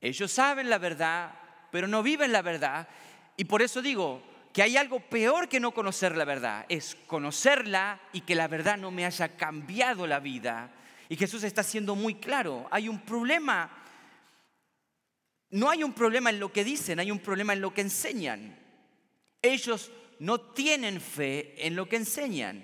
Ellos 0.00 0.32
saben 0.32 0.68
la 0.68 0.78
verdad, 0.78 1.32
pero 1.70 1.86
no 1.86 2.02
viven 2.02 2.32
la 2.32 2.42
verdad. 2.42 2.88
Y 3.36 3.44
por 3.44 3.62
eso 3.62 3.80
digo 3.80 4.22
que 4.52 4.62
hay 4.62 4.76
algo 4.76 5.00
peor 5.00 5.48
que 5.48 5.60
no 5.60 5.72
conocer 5.72 6.16
la 6.16 6.24
verdad. 6.24 6.66
Es 6.68 6.96
conocerla 7.06 8.00
y 8.12 8.22
que 8.22 8.34
la 8.34 8.48
verdad 8.48 8.76
no 8.76 8.90
me 8.90 9.06
haya 9.06 9.36
cambiado 9.36 10.06
la 10.06 10.20
vida. 10.20 10.70
Y 11.08 11.16
Jesús 11.16 11.44
está 11.44 11.62
siendo 11.62 11.94
muy 11.94 12.16
claro. 12.16 12.66
Hay 12.70 12.88
un 12.88 13.00
problema. 13.00 13.70
No 15.50 15.70
hay 15.70 15.84
un 15.84 15.92
problema 15.92 16.30
en 16.30 16.40
lo 16.40 16.52
que 16.52 16.64
dicen, 16.64 16.98
hay 16.98 17.10
un 17.10 17.18
problema 17.18 17.52
en 17.52 17.60
lo 17.60 17.74
que 17.74 17.82
enseñan. 17.82 18.58
Ellos 19.42 19.90
no 20.22 20.40
tienen 20.40 21.00
fe 21.00 21.66
en 21.66 21.74
lo 21.74 21.88
que 21.88 21.96
enseñan. 21.96 22.62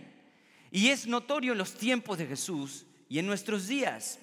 Y 0.70 0.90
es 0.90 1.08
notorio 1.08 1.52
en 1.52 1.58
los 1.58 1.74
tiempos 1.74 2.16
de 2.16 2.26
Jesús 2.26 2.86
y 3.08 3.18
en 3.18 3.26
nuestros 3.26 3.66
días. 3.66 4.20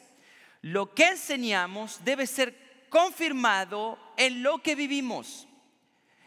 Lo 0.61 0.95
que 0.95 1.09
enseñamos 1.09 1.99
debe 2.05 2.27
ser 2.27 2.87
confirmado 2.87 3.99
en 4.15 4.41
lo 4.41 4.59
que 4.59 4.73
vivimos. 4.73 5.49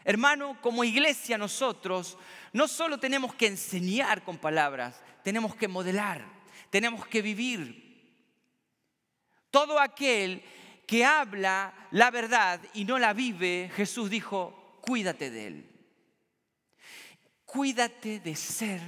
Hermano, 0.03 0.61
como 0.61 0.83
iglesia 0.83 1.39
nosotros 1.39 2.15
no 2.53 2.67
solo 2.67 2.99
tenemos 2.99 3.33
que 3.33 3.47
enseñar 3.47 4.23
con 4.23 4.37
palabras, 4.37 5.01
tenemos 5.23 5.55
que 5.55 5.67
modelar, 5.67 6.23
tenemos 6.69 7.07
que 7.07 7.23
vivir. 7.23 8.13
Todo 9.49 9.79
aquel 9.79 10.43
que 10.85 11.03
habla 11.03 11.73
la 11.89 12.11
verdad 12.11 12.61
y 12.75 12.85
no 12.85 12.99
la 12.99 13.13
vive, 13.13 13.71
Jesús 13.75 14.11
dijo, 14.11 14.77
cuídate 14.81 15.31
de 15.31 15.47
él. 15.47 15.78
Cuídate 17.51 18.19
de 18.19 18.35
ser 18.35 18.79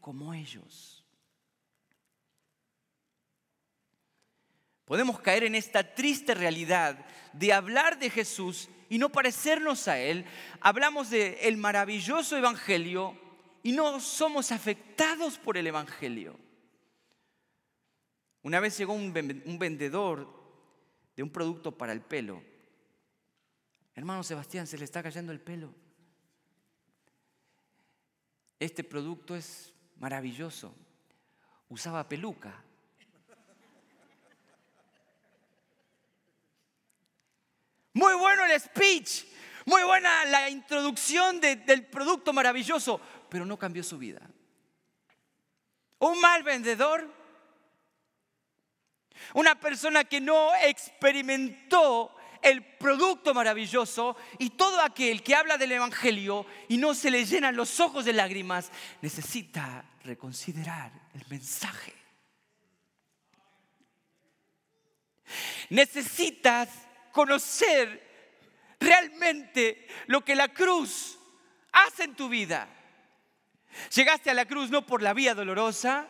como 0.00 0.34
ellos. 0.34 1.04
Podemos 4.84 5.20
caer 5.20 5.44
en 5.44 5.54
esta 5.54 5.94
triste 5.94 6.34
realidad 6.34 7.06
de 7.32 7.52
hablar 7.52 8.00
de 8.00 8.10
Jesús 8.10 8.68
y 8.88 8.98
no 8.98 9.10
parecernos 9.10 9.86
a 9.86 10.00
Él. 10.00 10.24
Hablamos 10.60 11.10
del 11.10 11.36
el 11.40 11.56
maravilloso 11.56 12.36
Evangelio 12.36 13.16
y 13.62 13.70
no 13.70 14.00
somos 14.00 14.50
afectados 14.50 15.38
por 15.38 15.56
el 15.56 15.68
Evangelio. 15.68 16.36
Una 18.42 18.58
vez 18.58 18.76
llegó 18.76 18.92
un 18.92 19.12
vendedor 19.12 20.26
de 21.14 21.22
un 21.22 21.30
producto 21.30 21.78
para 21.78 21.92
el 21.92 22.00
pelo. 22.00 22.42
Hermano 23.94 24.24
Sebastián, 24.24 24.66
se 24.66 24.78
le 24.78 24.84
está 24.84 25.00
cayendo 25.00 25.30
el 25.30 25.40
pelo 25.40 25.72
este 28.60 28.84
producto 28.84 29.34
es 29.34 29.72
maravilloso. 29.98 30.74
Usaba 31.70 32.06
peluca. 32.06 32.62
Muy 37.94 38.14
bueno 38.14 38.44
el 38.44 38.60
speech, 38.60 39.24
muy 39.64 39.82
buena 39.82 40.24
la 40.26 40.48
introducción 40.48 41.40
del 41.40 41.86
producto 41.86 42.32
maravilloso, 42.32 43.00
pero 43.28 43.44
no 43.44 43.58
cambió 43.58 43.82
su 43.82 43.98
vida. 43.98 44.20
Un 45.98 46.20
mal 46.20 46.42
vendedor, 46.42 47.12
una 49.34 49.58
persona 49.58 50.04
que 50.04 50.20
no 50.20 50.54
experimentó 50.62 52.14
el 52.42 52.64
producto 52.64 53.34
maravilloso 53.34 54.16
y 54.38 54.50
todo 54.50 54.80
aquel 54.80 55.22
que 55.22 55.34
habla 55.34 55.58
del 55.58 55.72
Evangelio 55.72 56.46
y 56.68 56.76
no 56.76 56.94
se 56.94 57.10
le 57.10 57.24
llenan 57.24 57.56
los 57.56 57.80
ojos 57.80 58.04
de 58.04 58.12
lágrimas, 58.12 58.70
necesita 59.02 59.84
reconsiderar 60.04 60.92
el 61.14 61.24
mensaje. 61.28 61.94
Necesitas 65.70 66.68
conocer 67.12 68.08
realmente 68.80 69.86
lo 70.06 70.24
que 70.24 70.34
la 70.34 70.48
cruz 70.48 71.18
hace 71.72 72.04
en 72.04 72.14
tu 72.14 72.28
vida. 72.28 72.68
Llegaste 73.94 74.30
a 74.30 74.34
la 74.34 74.46
cruz 74.46 74.70
no 74.70 74.84
por 74.84 75.02
la 75.02 75.14
vía 75.14 75.34
dolorosa, 75.34 76.08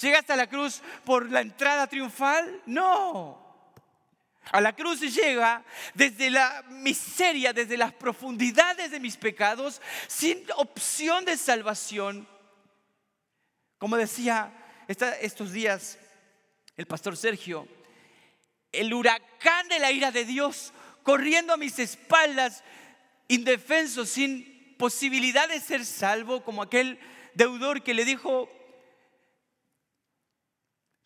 llegaste 0.00 0.32
a 0.32 0.36
la 0.36 0.46
cruz 0.46 0.82
por 1.04 1.30
la 1.30 1.40
entrada 1.40 1.86
triunfal, 1.86 2.62
no. 2.66 3.45
A 4.52 4.60
la 4.60 4.74
cruz 4.74 5.00
llega 5.00 5.64
desde 5.94 6.30
la 6.30 6.64
miseria, 6.68 7.52
desde 7.52 7.76
las 7.76 7.92
profundidades 7.92 8.90
de 8.90 9.00
mis 9.00 9.16
pecados, 9.16 9.82
sin 10.06 10.44
opción 10.56 11.24
de 11.24 11.36
salvación. 11.36 12.28
Como 13.78 13.96
decía 13.96 14.52
estos 14.88 15.52
días 15.52 15.98
el 16.76 16.86
pastor 16.86 17.16
Sergio, 17.16 17.66
el 18.70 18.92
huracán 18.94 19.68
de 19.68 19.78
la 19.78 19.90
ira 19.90 20.12
de 20.12 20.24
Dios 20.24 20.72
corriendo 21.02 21.52
a 21.52 21.56
mis 21.56 21.78
espaldas, 21.78 22.62
indefenso, 23.28 24.04
sin 24.06 24.74
posibilidad 24.78 25.48
de 25.48 25.60
ser 25.60 25.84
salvo, 25.84 26.44
como 26.44 26.62
aquel 26.62 26.98
deudor 27.34 27.82
que 27.82 27.94
le 27.94 28.04
dijo, 28.04 28.50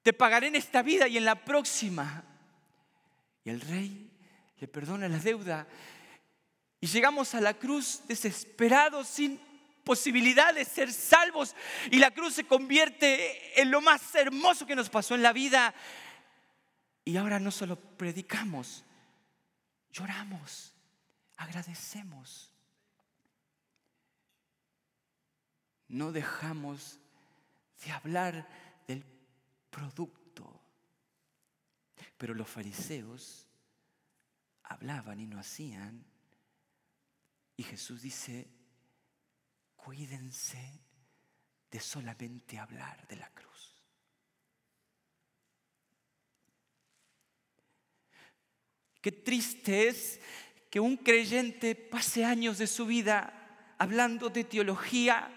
te 0.02 0.12
pagaré 0.12 0.48
en 0.48 0.56
esta 0.56 0.82
vida 0.82 1.08
y 1.08 1.16
en 1.16 1.24
la 1.24 1.44
próxima. 1.44 2.29
Y 3.44 3.50
el 3.50 3.60
rey 3.60 4.10
le 4.58 4.68
perdona 4.68 5.08
la 5.08 5.18
deuda. 5.18 5.66
Y 6.80 6.86
llegamos 6.86 7.34
a 7.34 7.40
la 7.40 7.54
cruz 7.54 8.02
desesperados, 8.06 9.06
sin 9.06 9.40
posibilidad 9.84 10.54
de 10.54 10.64
ser 10.64 10.92
salvos. 10.92 11.54
Y 11.90 11.98
la 11.98 12.10
cruz 12.10 12.34
se 12.34 12.44
convierte 12.44 13.60
en 13.60 13.70
lo 13.70 13.80
más 13.80 14.14
hermoso 14.14 14.66
que 14.66 14.76
nos 14.76 14.90
pasó 14.90 15.14
en 15.14 15.22
la 15.22 15.32
vida. 15.32 15.74
Y 17.04 17.16
ahora 17.16 17.40
no 17.40 17.50
solo 17.50 17.76
predicamos, 17.76 18.84
lloramos, 19.90 20.74
agradecemos. 21.36 22.52
No 25.88 26.12
dejamos 26.12 27.00
de 27.84 27.90
hablar 27.90 28.46
del 28.86 29.04
producto 29.70 30.19
pero 32.20 32.34
los 32.34 32.50
fariseos 32.50 33.48
hablaban 34.64 35.18
y 35.20 35.26
no 35.26 35.40
hacían. 35.40 36.04
Y 37.56 37.62
Jesús 37.62 38.02
dice, 38.02 38.46
cuídense 39.74 40.82
de 41.70 41.80
solamente 41.80 42.58
hablar 42.58 43.08
de 43.08 43.16
la 43.16 43.30
cruz. 43.30 43.74
Qué 49.00 49.12
triste 49.12 49.88
es 49.88 50.20
que 50.70 50.78
un 50.78 50.98
creyente 50.98 51.74
pase 51.74 52.26
años 52.26 52.58
de 52.58 52.66
su 52.66 52.84
vida 52.84 53.74
hablando 53.78 54.28
de 54.28 54.44
teología, 54.44 55.34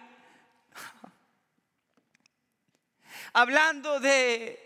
hablando 3.32 4.02
de 4.02 4.63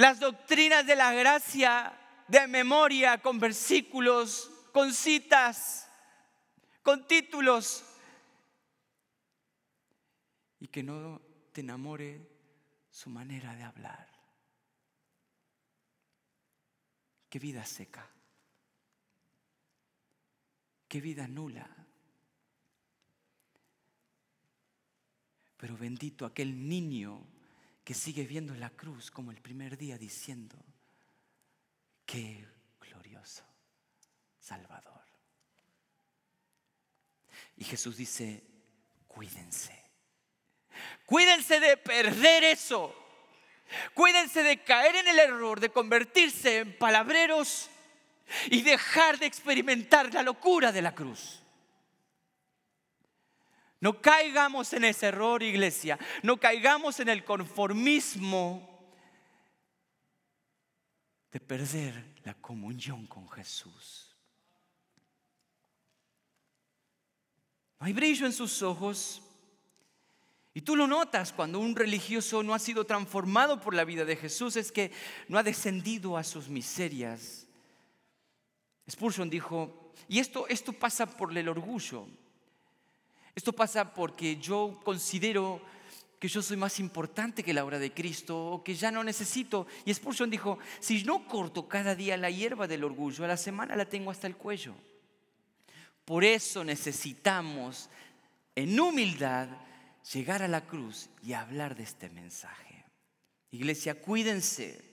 las 0.00 0.18
doctrinas 0.18 0.86
de 0.86 0.96
la 0.96 1.12
gracia 1.12 1.92
de 2.26 2.46
memoria 2.46 3.20
con 3.20 3.38
versículos, 3.38 4.50
con 4.72 4.94
citas, 4.94 5.90
con 6.82 7.06
títulos. 7.06 7.84
Y 10.58 10.68
que 10.68 10.82
no 10.82 11.20
te 11.52 11.60
enamore 11.60 12.26
su 12.90 13.10
manera 13.10 13.54
de 13.54 13.62
hablar. 13.62 14.08
Qué 17.28 17.38
vida 17.38 17.66
seca. 17.66 18.08
Qué 20.88 21.02
vida 21.02 21.28
nula. 21.28 21.68
Pero 25.58 25.76
bendito 25.76 26.24
aquel 26.24 26.66
niño 26.66 27.22
que 27.90 27.94
sigue 27.94 28.22
viendo 28.22 28.54
la 28.54 28.70
cruz 28.70 29.10
como 29.10 29.32
el 29.32 29.40
primer 29.40 29.76
día 29.76 29.98
diciendo, 29.98 30.56
qué 32.06 32.46
glorioso 32.78 33.42
Salvador. 34.38 35.02
Y 37.56 37.64
Jesús 37.64 37.96
dice, 37.96 38.44
cuídense. 39.08 39.76
Cuídense 41.04 41.58
de 41.58 41.76
perder 41.78 42.44
eso. 42.44 42.94
Cuídense 43.92 44.44
de 44.44 44.62
caer 44.62 44.94
en 44.94 45.08
el 45.08 45.18
error 45.18 45.58
de 45.58 45.70
convertirse 45.70 46.58
en 46.58 46.78
palabreros 46.78 47.70
y 48.52 48.62
dejar 48.62 49.18
de 49.18 49.26
experimentar 49.26 50.14
la 50.14 50.22
locura 50.22 50.70
de 50.70 50.82
la 50.82 50.94
cruz. 50.94 51.39
No 53.80 54.00
caigamos 54.00 54.72
en 54.74 54.84
ese 54.84 55.06
error, 55.06 55.42
iglesia. 55.42 55.98
No 56.22 56.36
caigamos 56.36 57.00
en 57.00 57.08
el 57.08 57.24
conformismo 57.24 58.68
de 61.32 61.40
perder 61.40 62.14
la 62.24 62.34
comunión 62.34 63.06
con 63.06 63.28
Jesús. 63.30 64.14
No 67.78 67.86
hay 67.86 67.94
brillo 67.94 68.26
en 68.26 68.32
sus 68.32 68.62
ojos. 68.62 69.22
Y 70.52 70.60
tú 70.60 70.76
lo 70.76 70.86
notas 70.86 71.32
cuando 71.32 71.58
un 71.58 71.74
religioso 71.74 72.42
no 72.42 72.52
ha 72.52 72.58
sido 72.58 72.84
transformado 72.84 73.60
por 73.60 73.72
la 73.72 73.84
vida 73.84 74.04
de 74.04 74.16
Jesús, 74.16 74.56
es 74.56 74.72
que 74.72 74.90
no 75.28 75.38
ha 75.38 75.42
descendido 75.42 76.18
a 76.18 76.24
sus 76.24 76.48
miserias. 76.48 77.46
Spurgeon 78.90 79.30
dijo, 79.30 79.92
y 80.08 80.18
esto, 80.18 80.48
esto 80.48 80.72
pasa 80.72 81.06
por 81.06 81.36
el 81.36 81.48
orgullo. 81.48 82.08
Esto 83.34 83.52
pasa 83.52 83.94
porque 83.94 84.36
yo 84.36 84.80
considero 84.84 85.60
que 86.18 86.28
yo 86.28 86.42
soy 86.42 86.58
más 86.58 86.78
importante 86.78 87.42
que 87.42 87.54
la 87.54 87.64
obra 87.64 87.78
de 87.78 87.94
Cristo 87.94 88.38
o 88.38 88.62
que 88.62 88.74
ya 88.74 88.90
no 88.90 89.02
necesito. 89.02 89.66
Y 89.86 89.94
Spurgeon 89.94 90.28
dijo, 90.28 90.58
si 90.78 91.02
no 91.04 91.26
corto 91.26 91.66
cada 91.66 91.94
día 91.94 92.18
la 92.18 92.30
hierba 92.30 92.66
del 92.66 92.84
orgullo, 92.84 93.24
a 93.24 93.28
la 93.28 93.38
semana 93.38 93.74
la 93.74 93.88
tengo 93.88 94.10
hasta 94.10 94.26
el 94.26 94.36
cuello. 94.36 94.74
Por 96.04 96.22
eso 96.22 96.62
necesitamos 96.62 97.88
en 98.54 98.78
humildad 98.78 99.48
llegar 100.12 100.42
a 100.42 100.48
la 100.48 100.66
cruz 100.66 101.08
y 101.22 101.32
hablar 101.32 101.74
de 101.74 101.84
este 101.84 102.10
mensaje. 102.10 102.84
Iglesia, 103.50 103.94
cuídense. 103.94 104.84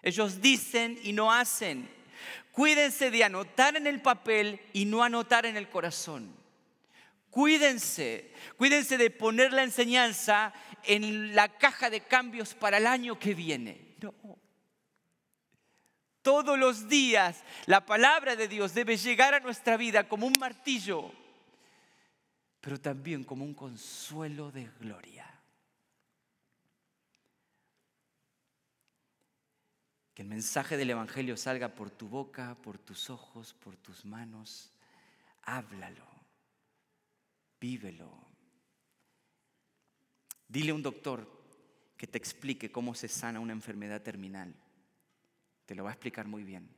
Ellos 0.00 0.40
dicen 0.40 0.98
y 1.02 1.12
no 1.12 1.32
hacen. 1.32 1.88
Cuídense 2.52 3.10
de 3.10 3.24
anotar 3.24 3.76
en 3.76 3.88
el 3.88 4.00
papel 4.00 4.60
y 4.72 4.84
no 4.84 5.02
anotar 5.02 5.44
en 5.44 5.56
el 5.56 5.68
corazón. 5.68 6.45
Cuídense, 7.36 8.32
cuídense 8.56 8.96
de 8.96 9.10
poner 9.10 9.52
la 9.52 9.62
enseñanza 9.62 10.54
en 10.84 11.34
la 11.34 11.50
caja 11.58 11.90
de 11.90 12.00
cambios 12.00 12.54
para 12.54 12.78
el 12.78 12.86
año 12.86 13.18
que 13.18 13.34
viene. 13.34 13.94
No. 14.00 14.14
Todos 16.22 16.58
los 16.58 16.88
días 16.88 17.44
la 17.66 17.84
palabra 17.84 18.36
de 18.36 18.48
Dios 18.48 18.72
debe 18.72 18.96
llegar 18.96 19.34
a 19.34 19.40
nuestra 19.40 19.76
vida 19.76 20.08
como 20.08 20.26
un 20.26 20.32
martillo, 20.40 21.12
pero 22.62 22.80
también 22.80 23.22
como 23.22 23.44
un 23.44 23.52
consuelo 23.52 24.50
de 24.50 24.70
gloria. 24.80 25.30
Que 30.14 30.22
el 30.22 30.28
mensaje 30.28 30.78
del 30.78 30.88
Evangelio 30.88 31.36
salga 31.36 31.68
por 31.68 31.90
tu 31.90 32.08
boca, 32.08 32.56
por 32.62 32.78
tus 32.78 33.10
ojos, 33.10 33.52
por 33.52 33.76
tus 33.76 34.06
manos. 34.06 34.72
Háblalo 35.42 36.15
vívelo. 37.60 38.26
Dile 40.48 40.70
a 40.70 40.74
un 40.74 40.82
doctor 40.82 41.36
que 41.96 42.06
te 42.06 42.18
explique 42.18 42.70
cómo 42.70 42.94
se 42.94 43.08
sana 43.08 43.40
una 43.40 43.52
enfermedad 43.52 44.02
terminal. 44.02 44.54
Te 45.64 45.74
lo 45.74 45.84
va 45.84 45.90
a 45.90 45.92
explicar 45.94 46.26
muy 46.26 46.44
bien. 46.44 46.68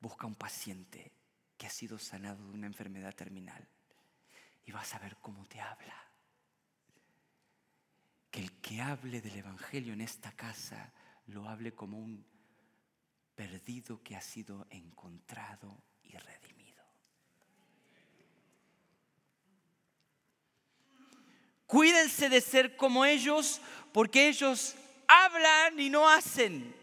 Busca 0.00 0.26
un 0.26 0.34
paciente 0.34 1.12
que 1.56 1.66
ha 1.66 1.70
sido 1.70 1.98
sanado 1.98 2.44
de 2.44 2.52
una 2.52 2.66
enfermedad 2.66 3.14
terminal 3.14 3.68
y 4.64 4.72
vas 4.72 4.94
a 4.94 4.98
ver 4.98 5.16
cómo 5.20 5.46
te 5.46 5.60
habla. 5.60 5.94
Que 8.30 8.40
el 8.40 8.52
que 8.60 8.80
hable 8.80 9.20
del 9.20 9.36
Evangelio 9.36 9.92
en 9.92 10.00
esta 10.00 10.32
casa 10.32 10.92
lo 11.26 11.48
hable 11.48 11.74
como 11.74 11.98
un 11.98 12.26
perdido 13.34 14.02
que 14.02 14.16
ha 14.16 14.20
sido 14.20 14.66
encontrado 14.70 15.84
y 16.02 16.16
redimido. 16.16 16.41
Cuídense 21.72 22.28
de 22.28 22.42
ser 22.42 22.76
como 22.76 23.06
ellos 23.06 23.58
porque 23.92 24.28
ellos 24.28 24.74
hablan 25.08 25.80
y 25.80 25.88
no 25.88 26.06
hacen. 26.06 26.74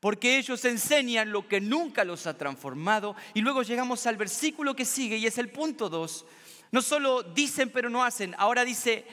Porque 0.00 0.38
ellos 0.38 0.64
enseñan 0.64 1.30
lo 1.30 1.46
que 1.46 1.60
nunca 1.60 2.04
los 2.04 2.26
ha 2.26 2.36
transformado. 2.36 3.14
Y 3.32 3.42
luego 3.42 3.62
llegamos 3.62 4.04
al 4.08 4.16
versículo 4.16 4.74
que 4.74 4.84
sigue 4.84 5.18
y 5.18 5.26
es 5.26 5.38
el 5.38 5.50
punto 5.50 5.88
2. 5.88 6.26
No 6.72 6.82
solo 6.82 7.22
dicen 7.22 7.70
pero 7.70 7.88
no 7.88 8.02
hacen, 8.02 8.34
ahora 8.38 8.64
dice, 8.64 9.06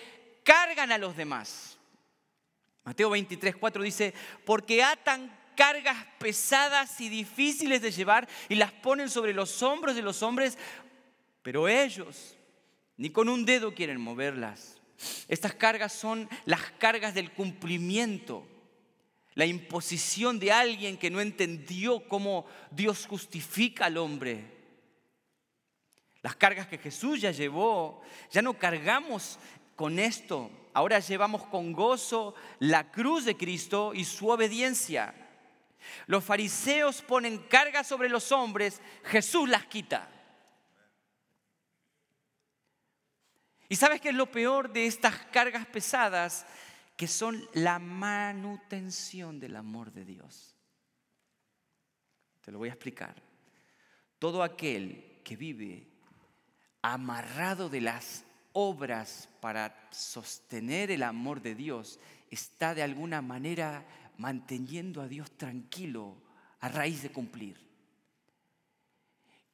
cargan 0.43 0.91
a 0.91 0.97
los 0.97 1.15
demás. 1.15 1.77
Mateo 2.83 3.11
23, 3.11 3.55
4 3.55 3.83
dice, 3.83 4.11
porque 4.43 4.81
atan 4.81 5.31
cargas 5.55 6.03
pesadas 6.17 6.99
y 6.99 7.09
difíciles 7.09 7.79
de 7.79 7.91
llevar 7.91 8.27
y 8.49 8.55
las 8.55 8.71
ponen 8.71 9.07
sobre 9.07 9.33
los 9.33 9.61
hombros 9.61 9.95
de 9.95 10.01
los 10.01 10.23
hombres, 10.23 10.57
pero 11.43 11.67
ellos 11.67 12.35
ni 12.97 13.09
con 13.09 13.29
un 13.29 13.45
dedo 13.45 13.73
quieren 13.73 13.99
moverlas. 13.99 14.81
Estas 15.27 15.53
cargas 15.53 15.93
son 15.93 16.29
las 16.45 16.61
cargas 16.77 17.13
del 17.13 17.31
cumplimiento, 17.31 18.47
la 19.33 19.45
imposición 19.45 20.39
de 20.39 20.51
alguien 20.51 20.97
que 20.97 21.09
no 21.09 21.19
entendió 21.19 22.07
cómo 22.07 22.45
Dios 22.71 23.07
justifica 23.07 23.85
al 23.85 23.97
hombre. 23.97 24.51
Las 26.21 26.35
cargas 26.35 26.67
que 26.67 26.77
Jesús 26.77 27.19
ya 27.19 27.31
llevó, 27.31 28.01
ya 28.31 28.41
no 28.41 28.57
cargamos 28.57 29.39
con 29.75 29.99
esto, 29.99 30.49
ahora 30.73 30.99
llevamos 30.99 31.45
con 31.47 31.73
gozo 31.73 32.35
la 32.59 32.91
cruz 32.91 33.25
de 33.25 33.35
Cristo 33.35 33.93
y 33.93 34.05
su 34.05 34.29
obediencia. 34.29 35.15
Los 36.05 36.23
fariseos 36.23 37.01
ponen 37.01 37.39
cargas 37.39 37.87
sobre 37.87 38.07
los 38.07 38.31
hombres, 38.31 38.81
Jesús 39.03 39.49
las 39.49 39.65
quita. 39.65 40.09
¿Y 43.73 43.75
sabes 43.75 43.99
qué 44.01 44.09
es 44.09 44.15
lo 44.15 44.29
peor 44.29 44.71
de 44.71 44.85
estas 44.85 45.17
cargas 45.31 45.65
pesadas? 45.65 46.45
Que 46.95 47.07
son 47.07 47.43
la 47.53 47.79
manutención 47.79 49.39
del 49.39 49.55
amor 49.55 49.91
de 49.91 50.05
Dios. 50.05 50.55
Te 52.41 52.51
lo 52.51 52.59
voy 52.59 52.69
a 52.69 52.73
explicar. 52.73 53.15
Todo 54.19 54.43
aquel 54.43 55.19
que 55.23 55.35
vive 55.35 55.87
amarrado 56.83 57.67
de 57.67 57.81
las 57.81 58.25
obras 58.51 59.27
para 59.41 59.89
sostener 59.89 60.91
el 60.91 61.01
amor 61.01 61.41
de 61.41 61.55
Dios 61.55 61.99
está 62.29 62.75
de 62.75 62.83
alguna 62.83 63.23
manera 63.23 63.87
manteniendo 64.19 65.01
a 65.01 65.07
Dios 65.07 65.31
tranquilo 65.31 66.21
a 66.59 66.69
raíz 66.69 67.01
de 67.01 67.11
cumplir. 67.11 67.72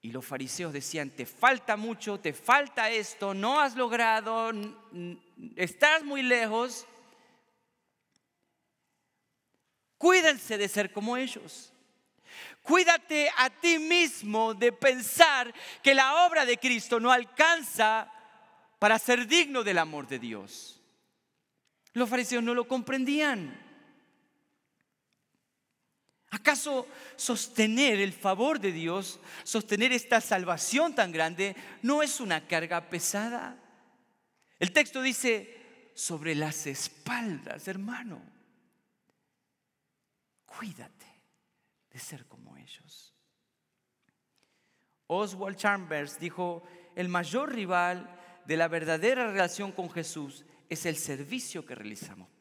Y 0.01 0.11
los 0.11 0.25
fariseos 0.25 0.71
decían, 0.71 1.09
te 1.09 1.25
falta 1.25 1.75
mucho, 1.75 2.19
te 2.19 2.33
falta 2.33 2.89
esto, 2.89 3.33
no 3.33 3.59
has 3.59 3.75
logrado, 3.75 4.51
estás 5.55 6.03
muy 6.03 6.23
lejos. 6.23 6.85
Cuídense 9.97 10.57
de 10.57 10.69
ser 10.69 10.93
como 10.93 11.17
ellos. 11.17 11.73
Cuídate 12.61 13.29
a 13.37 13.49
ti 13.49 13.77
mismo 13.77 14.53
de 14.53 14.71
pensar 14.71 15.53
que 15.83 15.93
la 15.93 16.25
obra 16.25 16.45
de 16.45 16.57
Cristo 16.57 16.99
no 16.99 17.11
alcanza 17.11 18.09
para 18.77 18.97
ser 18.99 19.27
digno 19.27 19.63
del 19.63 19.79
amor 19.79 20.07
de 20.07 20.19
Dios. 20.19 20.79
Los 21.93 22.09
fariseos 22.09 22.43
no 22.43 22.53
lo 22.53 22.67
comprendían. 22.67 23.68
¿Acaso 26.31 26.87
sostener 27.15 27.99
el 27.99 28.13
favor 28.13 28.59
de 28.59 28.71
Dios, 28.71 29.19
sostener 29.43 29.91
esta 29.91 30.21
salvación 30.21 30.93
tan 30.93 31.11
grande, 31.11 31.55
no 31.81 32.03
es 32.03 32.19
una 32.19 32.47
carga 32.47 32.89
pesada? 32.89 33.57
El 34.59 34.71
texto 34.71 35.01
dice, 35.01 35.91
sobre 35.95 36.35
las 36.35 36.67
espaldas, 36.67 37.67
hermano. 37.67 38.21
Cuídate 40.45 41.07
de 41.89 41.99
ser 41.99 42.27
como 42.27 42.55
ellos. 42.57 43.15
Oswald 45.07 45.57
Chambers 45.57 46.19
dijo, 46.19 46.63
el 46.95 47.09
mayor 47.09 47.53
rival 47.53 48.07
de 48.45 48.57
la 48.57 48.67
verdadera 48.67 49.31
relación 49.31 49.71
con 49.71 49.89
Jesús 49.89 50.45
es 50.69 50.85
el 50.85 50.95
servicio 50.97 51.65
que 51.65 51.73
realizamos 51.73 52.38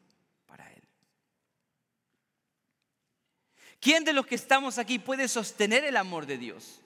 ¿Quién 3.79 4.03
de 4.03 4.13
los 4.13 4.25
que 4.25 4.35
estamos 4.35 4.77
aquí 4.77 4.99
puede 4.99 5.27
sostener 5.27 5.85
el 5.85 5.97
amor 5.97 6.25
de 6.25 6.37
Dios? 6.37 6.81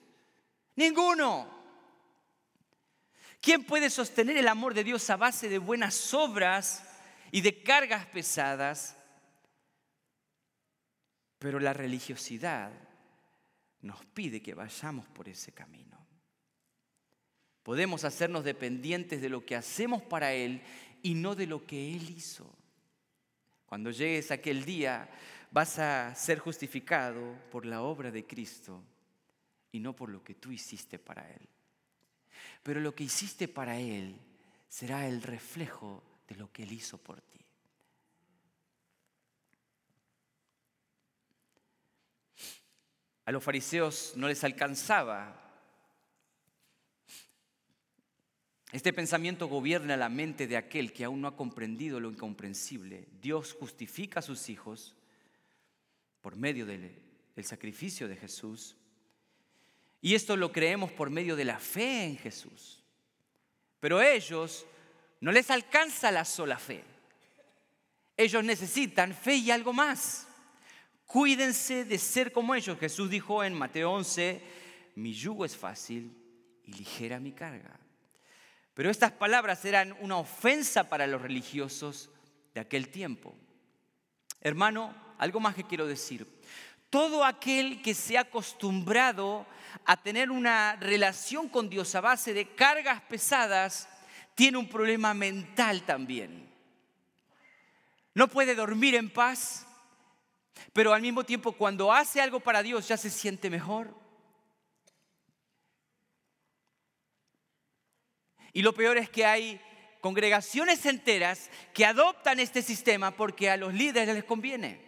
Ninguno. 0.75 1.49
¿Quién 3.41 3.63
puede 3.65 3.89
sostener 3.89 4.38
el 4.38 4.47
amor 4.47 4.73
de 4.73 4.84
Dios 4.84 5.10
a 5.10 5.17
base 5.17 5.49
de 5.49 5.58
buenas 5.58 6.13
obras 6.13 6.84
y 7.32 7.41
de 7.41 7.62
cargas 7.62 8.06
pesadas? 8.06 8.95
Pero 11.39 11.60
la 11.60 11.73
religiosidad 11.73 12.71
nos 13.82 14.06
pide 14.06 14.41
que 14.41 14.53
vayamos 14.53 15.08
por 15.10 15.27
ese 15.27 15.51
camino. 15.51 15.93
Podemos 17.63 18.03
hacernos 18.03 18.43
dependientes 18.43 19.21
de 19.21 19.29
lo 19.29 19.45
que 19.45 19.56
hacemos 19.56 20.01
para 20.01 20.34
Él 20.34 20.62
y 21.01 21.15
no 21.15 21.36
de 21.36 21.47
lo 21.47 21.65
que 21.65 21.95
Él 21.95 22.10
hizo. 22.10 22.49
Cuando 23.65 23.91
llegues 23.91 24.32
aquel 24.32 24.63
día, 24.63 25.10
vas 25.54 25.78
a 25.78 26.16
ser 26.16 26.39
justificado 26.39 27.22
por 27.52 27.63
la 27.68 27.84
obra 27.84 28.10
de 28.10 28.26
Cristo 28.26 28.84
y 29.72 29.80
no 29.80 29.96
por 29.96 30.10
lo 30.10 30.24
que 30.24 30.34
tú 30.34 30.52
hiciste 30.52 30.98
para 30.98 31.30
Él. 31.30 31.48
Pero 32.63 32.80
lo 32.80 32.96
que 32.96 33.04
hiciste 33.04 33.48
para 33.48 33.80
Él 33.80 34.20
será 34.68 35.08
el 35.08 35.22
reflejo 35.22 36.04
de 36.28 36.36
lo 36.36 36.52
que 36.52 36.63
Él 36.63 36.72
hizo 36.72 36.98
por 36.98 37.22
ti. 37.22 37.39
A 43.26 43.32
los 43.32 43.44
fariseos 43.44 44.13
no 44.16 44.28
les 44.28 44.44
alcanzaba. 44.44 45.39
Este 48.72 48.92
pensamiento 48.92 49.48
gobierna 49.48 49.96
la 49.98 50.10
mente 50.10 50.48
de 50.48 50.58
aquel 50.58 50.92
que 50.92 51.04
aún 51.04 51.22
no 51.22 51.28
ha 51.28 51.38
comprendido 51.38 52.00
lo 52.00 52.10
incomprensible. 52.10 53.08
Dios 53.22 53.54
justifica 53.54 54.20
a 54.20 54.24
sus 54.24 54.50
hijos 54.50 54.96
por 56.24 56.38
medio 56.38 56.66
del, 56.66 56.90
sacrificio 57.44 58.08
de 58.08 58.16
Jesús. 58.16 58.78
Y 60.02 60.16
esto 60.16 60.38
lo 60.38 60.52
creemos 60.52 60.92
por 60.92 61.10
medio 61.10 61.36
de 61.36 61.44
la 61.44 61.60
fe 61.60 62.06
en 62.06 62.18
Jesús. 62.18 62.82
Pero 63.82 64.02
ellos 64.02 64.66
no 65.20 65.34
les 65.34 65.52
alcanza 65.52 66.12
la 66.12 66.24
sola 66.24 66.58
fe. 66.58 66.84
Ellos 68.16 68.44
necesitan 68.44 69.14
fe 69.14 69.36
y 69.36 69.52
algo 69.52 69.74
más. 69.74 70.26
Cuídense 71.06 71.84
de 71.84 71.98
ser 71.98 72.32
como 72.32 72.56
ellos. 72.56 72.80
Jesús 72.80 73.10
dijo 73.10 73.44
en 73.44 73.54
Mateo 73.54 73.92
11, 73.92 74.42
mi 74.96 75.14
yugo 75.14 75.44
es 75.44 75.58
fácil 75.58 76.16
y 76.64 76.72
ligera 76.74 77.20
mi 77.20 77.34
carga. 77.34 77.78
Pero 78.74 78.90
estas 78.90 79.12
palabras 79.12 79.66
eran 79.66 79.94
una 80.00 80.18
ofensa 80.18 80.88
para 80.88 81.06
los 81.06 81.22
religiosos 81.22 82.10
de 82.54 82.62
aquel 82.62 82.88
tiempo. 82.88 83.36
Hermano, 84.45 84.93
algo 85.17 85.39
más 85.39 85.56
que 85.56 85.63
quiero 85.63 85.88
decir. 85.88 86.27
Todo 86.89 87.23
aquel 87.23 87.82
que 87.82 87.93
se 87.93 88.17
ha 88.17 88.21
acostumbrado 88.21 89.47
a 89.86 89.95
tener 89.95 90.29
una 90.29 90.75
relación 90.75 91.47
con 91.47 91.69
Dios 91.69 91.95
a 91.95 92.01
base 92.01 92.34
de 92.34 92.53
cargas 92.53 93.01
pesadas, 93.03 93.88
tiene 94.36 94.58
un 94.58 94.67
problema 94.67 95.13
mental 95.13 95.84
también. 95.84 96.51
No 98.13 98.27
puede 98.27 98.53
dormir 98.53 98.95
en 98.95 99.10
paz, 99.10 99.65
pero 100.73 100.93
al 100.93 101.01
mismo 101.01 101.23
tiempo 101.23 101.53
cuando 101.53 101.93
hace 101.93 102.19
algo 102.19 102.41
para 102.41 102.62
Dios 102.62 102.86
ya 102.89 102.97
se 102.97 103.10
siente 103.10 103.49
mejor. 103.49 103.95
Y 108.51 108.62
lo 108.62 108.73
peor 108.73 108.97
es 108.97 109.10
que 109.10 109.25
hay 109.25 109.62
congregaciones 110.04 110.86
enteras 110.86 111.50
que 111.74 111.86
adoptan 111.86 112.42
este 112.42 112.62
sistema 112.62 113.12
porque 113.12 113.50
a 113.50 113.56
los 113.56 113.74
líderes 113.74 114.13
les 114.13 114.26
conviene. 114.26 114.82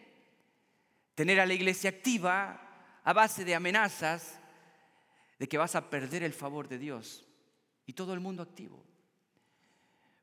Tener 1.15 1.39
a 1.39 1.45
la 1.45 1.54
iglesia 1.54 1.89
activa 1.89 2.99
a 3.01 3.13
base 3.13 3.45
de 3.45 3.56
amenazas 3.56 4.38
de 5.39 5.47
que 5.47 5.58
vas 5.58 5.73
a 5.75 5.89
perder 5.89 6.21
el 6.23 6.34
favor 6.34 6.67
de 6.67 6.80
Dios 6.80 7.25
y 7.86 7.93
todo 7.93 8.13
el 8.13 8.19
mundo 8.19 8.43
activo. 8.43 8.84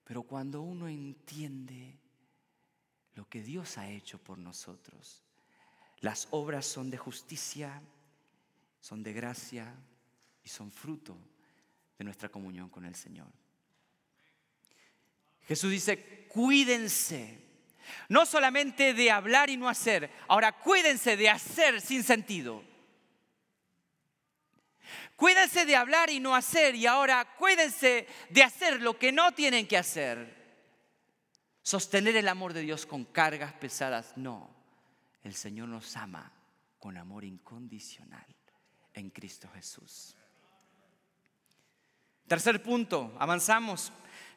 Pero 0.05 0.25
cuando 0.25 0.61
uno 0.61 0.87
entiende 0.89 1.99
lo 3.15 3.27
que 3.27 3.43
Dios 3.43 3.79
ha 3.79 3.89
hecho 3.89 4.19
por 4.19 4.37
nosotros, 4.37 5.23
las 6.01 6.29
obras 6.33 6.67
son 6.67 6.91
de 6.91 6.99
justicia, 6.99 7.81
son 8.83 9.03
de 9.03 9.15
gracia 9.15 9.75
y 10.45 10.51
son 10.51 10.71
fruto 10.71 11.17
de 11.97 12.05
nuestra 12.05 12.29
comunión 12.29 12.69
con 12.69 12.85
el 12.85 12.95
Señor. 12.95 13.42
Jesús 15.47 15.71
dice, 15.71 16.27
cuídense, 16.29 17.39
no 18.09 18.27
solamente 18.27 18.95
de 18.95 19.11
hablar 19.11 19.51
y 19.51 19.57
no 19.57 19.69
hacer, 19.69 20.11
ahora 20.29 20.53
cuídense 20.53 21.17
de 21.17 21.29
hacer 21.29 21.81
sin 21.81 22.03
sentido. 22.03 22.63
Cuídense 25.17 25.65
de 25.65 25.77
hablar 25.77 26.11
y 26.11 26.21
no 26.21 26.35
hacer 26.35 26.75
y 26.75 26.87
ahora 26.87 27.25
cuídense 27.37 28.09
de 28.31 28.43
hacer 28.43 28.81
lo 28.81 28.99
que 28.99 29.13
no 29.13 29.33
tienen 29.33 29.67
que 29.67 29.79
hacer. 29.79 30.43
Sostener 31.63 32.17
el 32.17 32.27
amor 32.29 32.53
de 32.53 32.63
Dios 32.63 32.87
con 32.87 33.05
cargas 33.05 33.53
pesadas, 33.53 34.17
no. 34.17 34.51
El 35.23 35.35
Señor 35.35 35.69
nos 35.69 35.97
ama 35.97 36.33
con 36.81 36.97
amor 36.97 37.25
incondicional 37.25 38.27
en 38.95 39.11
Cristo 39.11 39.49
Jesús. 39.55 40.17
Tercer 42.27 42.63
punto, 42.63 43.15
avanzamos. 43.19 43.93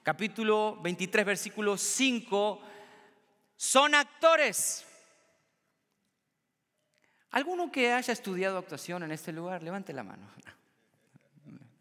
Capítulo 0.06 0.78
23, 0.84 1.26
versículo 1.26 1.76
5. 1.76 2.62
Son 3.56 3.96
actores. 3.96 4.86
¿Alguno 7.32 7.72
que 7.72 7.92
haya 7.92 8.14
estudiado 8.14 8.60
actuación 8.60 9.02
en 9.02 9.12
este 9.12 9.32
lugar? 9.32 9.64
Levante 9.64 9.94
la 9.94 10.04
mano. 10.04 10.30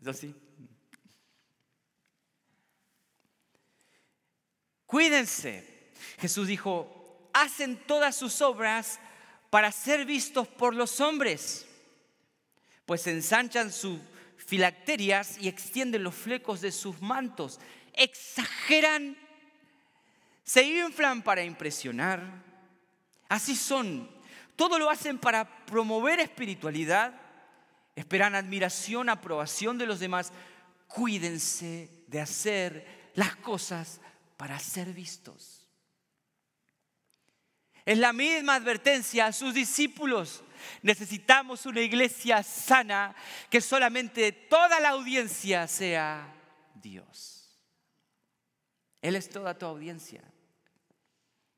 ¿Es 0.01 0.09
así? 0.09 0.35
Cuídense. 4.87 5.93
Jesús 6.19 6.49
dijo, 6.49 7.29
hacen 7.35 7.77
todas 7.87 8.17
sus 8.17 8.41
obras 8.41 9.01
para 9.51 9.71
ser 9.71 10.07
vistos 10.07 10.49
por 10.49 10.75
los 10.75 10.99
hombres, 11.03 11.67
pues 12.87 13.07
ensanchan 13.07 13.71
sus 13.71 14.01
filacterias 14.39 15.37
y 15.39 15.49
extienden 15.49 16.03
los 16.03 16.15
flecos 16.15 16.63
de 16.63 16.73
sus 16.73 17.03
mantos, 17.03 17.61
exageran, 17.97 19.17
se 20.43 20.63
inflan 20.63 21.23
para 21.23 21.43
impresionar. 21.43 22.43
Así 23.29 23.57
son, 23.57 24.11
todo 24.57 24.79
lo 24.79 24.91
hacen 24.91 25.19
para 25.19 25.67
promover 25.67 26.21
espiritualidad, 26.21 27.15
esperan 27.97 28.35
admiración, 28.35 29.09
aprobación 29.09 29.79
de 29.79 29.87
los 29.87 30.01
demás. 30.01 30.33
Cuídense 30.87 31.91
de 32.07 32.21
hacer 32.21 33.11
las 33.15 33.37
cosas 33.37 34.01
para 34.37 34.59
ser 34.59 34.93
vistos. 34.93 35.69
Es 37.85 37.99
la 37.99 38.13
misma 38.13 38.55
advertencia 38.55 39.27
a 39.27 39.33
sus 39.33 39.53
discípulos. 39.53 40.43
Necesitamos 40.83 41.67
una 41.67 41.81
iglesia 41.81 42.43
sana 42.43 43.15
que 43.51 43.61
solamente 43.61 44.33
toda 44.33 44.81
la 44.81 44.91
audiencia 44.91 45.67
sea 45.69 46.33
Dios. 46.75 47.44
Él 49.05 49.17
es 49.17 49.29
toda 49.29 49.59
tu 49.59 49.67
audiencia. 49.67 50.23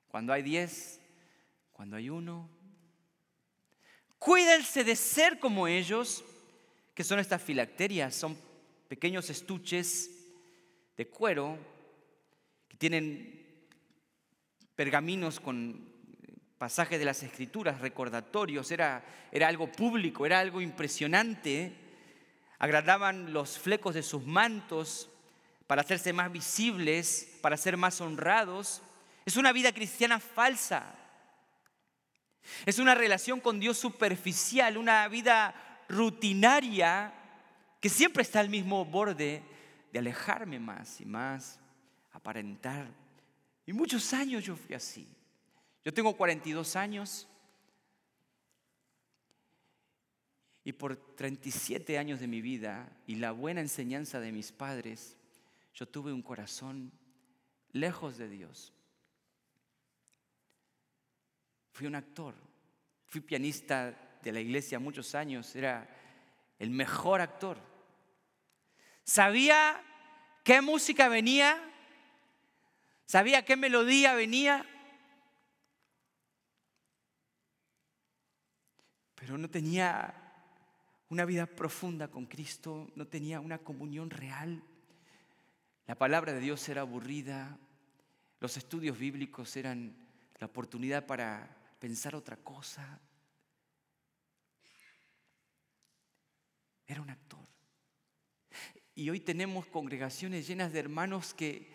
Cuando 0.09 0.32
hay 0.32 0.42
diez, 0.42 1.00
cuando 1.70 1.94
hay 1.94 2.11
uno. 2.11 2.50
Cuídense 4.18 4.82
de 4.82 4.96
ser 4.96 5.38
como 5.38 5.68
ellos, 5.68 6.24
que 6.92 7.04
son 7.04 7.20
estas 7.20 7.40
filacterias, 7.40 8.16
son 8.16 8.37
pequeños 8.88 9.30
estuches 9.30 10.11
de 10.96 11.06
cuero 11.06 11.56
que 12.66 12.76
tienen 12.78 13.64
pergaminos 14.74 15.38
con 15.38 15.88
pasajes 16.59 16.98
de 16.98 17.04
las 17.04 17.22
escrituras, 17.22 17.80
recordatorios, 17.80 18.72
era, 18.72 19.04
era 19.30 19.46
algo 19.46 19.70
público, 19.70 20.26
era 20.26 20.40
algo 20.40 20.61
impresionante. 20.61 21.76
Agradaban 22.59 23.32
los 23.32 23.56
flecos 23.56 23.94
de 23.94 24.02
sus 24.02 24.24
mantos 24.24 25.12
para 25.66 25.83
hacerse 25.83 26.12
más 26.12 26.31
visibles, 26.31 27.38
para 27.40 27.57
ser 27.57 27.76
más 27.76 28.00
honrados. 28.00 28.83
Es 29.24 29.37
una 29.37 29.52
vida 29.52 29.72
cristiana 29.72 30.20
falsa. 30.20 30.94
Es 32.64 32.79
una 32.79 32.94
relación 32.94 33.40
con 33.40 33.59
Dios 33.59 33.76
superficial, 33.76 34.76
una 34.76 35.09
vida 35.09 35.55
rutinaria 35.88 37.12
que 37.81 37.88
siempre 37.88 38.22
está 38.22 38.40
al 38.40 38.48
mismo 38.48 38.85
borde 38.85 39.42
de 39.92 39.98
alejarme 39.98 40.59
más 40.59 41.00
y 41.00 41.05
más, 41.05 41.59
aparentar. 42.12 42.88
Y 43.66 43.72
muchos 43.72 44.12
años 44.12 44.44
yo 44.44 44.57
fui 44.57 44.74
así. 44.74 45.09
Yo 45.85 45.92
tengo 45.92 46.16
42 46.16 46.76
años 46.76 47.29
y 50.64 50.72
por 50.72 50.96
37 50.96 51.96
años 51.96 52.18
de 52.18 52.26
mi 52.26 52.40
vida 52.40 52.90
y 53.07 53.16
la 53.16 53.31
buena 53.31 53.61
enseñanza 53.61 54.18
de 54.18 54.33
mis 54.33 54.50
padres, 54.50 55.15
yo 55.76 55.86
tuve 55.86 56.10
un 56.10 56.22
corazón 56.22 56.90
lejos 57.72 58.16
de 58.16 58.30
Dios. 58.30 58.72
Fui 61.70 61.86
un 61.86 61.94
actor, 61.94 62.34
fui 63.04 63.20
pianista 63.20 64.18
de 64.22 64.32
la 64.32 64.40
iglesia 64.40 64.78
muchos 64.78 65.14
años, 65.14 65.54
era 65.54 65.86
el 66.58 66.70
mejor 66.70 67.20
actor. 67.20 67.58
Sabía 69.04 69.84
qué 70.42 70.62
música 70.62 71.08
venía, 71.08 71.62
sabía 73.04 73.44
qué 73.44 73.56
melodía 73.56 74.14
venía, 74.14 74.64
pero 79.14 79.36
no 79.36 79.50
tenía 79.50 80.14
una 81.10 81.26
vida 81.26 81.44
profunda 81.44 82.08
con 82.08 82.24
Cristo, 82.24 82.90
no 82.94 83.06
tenía 83.06 83.40
una 83.40 83.58
comunión 83.58 84.08
real. 84.08 84.62
La 85.87 85.94
palabra 85.94 86.33
de 86.33 86.40
Dios 86.40 86.68
era 86.68 86.81
aburrida, 86.81 87.59
los 88.40 88.57
estudios 88.57 88.99
bíblicos 88.99 89.57
eran 89.57 89.96
la 90.38 90.46
oportunidad 90.46 91.07
para 91.07 91.49
pensar 91.79 92.16
otra 92.16 92.37
cosa. 92.37 93.01
Era 96.87 97.01
un 97.01 97.11
actor. 97.11 97.46
Y 98.96 99.11
hoy 99.11 99.20
tenemos 99.20 99.66
congregaciones 99.66 100.49
llenas 100.49 100.72
de 100.72 100.81
hermanos 100.81 101.35
que, 101.35 101.70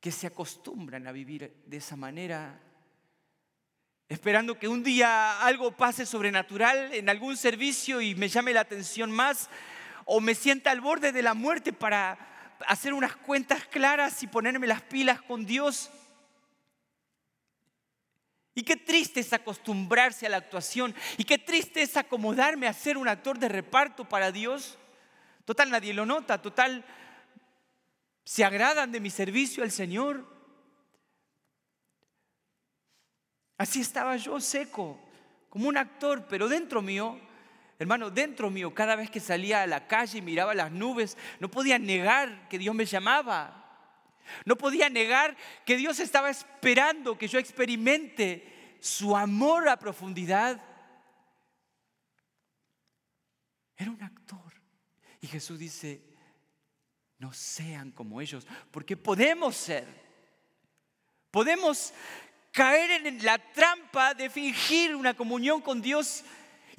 que 0.00 0.10
se 0.10 0.26
acostumbran 0.26 1.06
a 1.06 1.12
vivir 1.12 1.62
de 1.66 1.76
esa 1.76 1.94
manera, 1.94 2.60
esperando 4.08 4.58
que 4.58 4.66
un 4.66 4.82
día 4.82 5.40
algo 5.40 5.76
pase 5.76 6.04
sobrenatural 6.04 6.92
en 6.94 7.08
algún 7.08 7.36
servicio 7.36 8.00
y 8.00 8.16
me 8.16 8.28
llame 8.28 8.52
la 8.52 8.62
atención 8.62 9.12
más, 9.12 9.48
o 10.04 10.20
me 10.20 10.34
sienta 10.34 10.72
al 10.72 10.80
borde 10.80 11.12
de 11.12 11.22
la 11.22 11.34
muerte 11.34 11.72
para 11.72 12.29
hacer 12.66 12.92
unas 12.92 13.16
cuentas 13.16 13.64
claras 13.66 14.22
y 14.22 14.26
ponerme 14.26 14.66
las 14.66 14.82
pilas 14.82 15.20
con 15.22 15.46
Dios. 15.46 15.90
Y 18.54 18.62
qué 18.62 18.76
triste 18.76 19.20
es 19.20 19.32
acostumbrarse 19.32 20.26
a 20.26 20.30
la 20.30 20.36
actuación. 20.36 20.94
Y 21.16 21.24
qué 21.24 21.38
triste 21.38 21.82
es 21.82 21.96
acomodarme 21.96 22.66
a 22.66 22.72
ser 22.72 22.98
un 22.98 23.08
actor 23.08 23.38
de 23.38 23.48
reparto 23.48 24.08
para 24.08 24.32
Dios. 24.32 24.76
Total, 25.44 25.70
nadie 25.70 25.94
lo 25.94 26.04
nota. 26.04 26.42
Total, 26.42 26.84
se 28.24 28.44
agradan 28.44 28.92
de 28.92 29.00
mi 29.00 29.10
servicio 29.10 29.62
al 29.62 29.70
Señor. 29.70 30.26
Así 33.56 33.80
estaba 33.80 34.16
yo 34.16 34.40
seco, 34.40 34.98
como 35.48 35.68
un 35.68 35.76
actor, 35.76 36.26
pero 36.28 36.48
dentro 36.48 36.80
mío, 36.80 37.20
hermano, 37.80 38.10
dentro 38.10 38.50
mío, 38.50 38.74
cada 38.74 38.94
vez 38.94 39.10
que 39.10 39.20
salía 39.20 39.62
a 39.62 39.66
la 39.66 39.86
calle 39.86 40.18
y 40.18 40.22
miraba 40.22 40.54
las 40.54 40.70
nubes, 40.70 41.16
no 41.40 41.50
podía 41.50 41.78
negar 41.78 42.46
que 42.48 42.58
Dios 42.58 42.74
me 42.74 42.84
llamaba. 42.84 43.56
No 44.44 44.56
podía 44.56 44.90
negar 44.90 45.36
que 45.64 45.76
Dios 45.76 45.98
estaba 45.98 46.30
esperando 46.30 47.16
que 47.16 47.26
yo 47.26 47.38
experimente 47.38 48.76
su 48.80 49.16
amor 49.16 49.66
a 49.68 49.78
profundidad. 49.78 50.62
Era 53.76 53.90
un 53.90 54.02
actor. 54.02 54.52
Y 55.22 55.26
Jesús 55.26 55.58
dice, 55.58 56.02
no 57.18 57.32
sean 57.32 57.92
como 57.92 58.20
ellos, 58.20 58.46
porque 58.70 58.96
podemos 58.96 59.56
ser. 59.56 59.86
Podemos 61.30 61.94
caer 62.52 63.06
en 63.06 63.24
la 63.24 63.38
trampa 63.38 64.12
de 64.12 64.28
fingir 64.28 64.94
una 64.94 65.14
comunión 65.14 65.62
con 65.62 65.80
Dios 65.80 66.24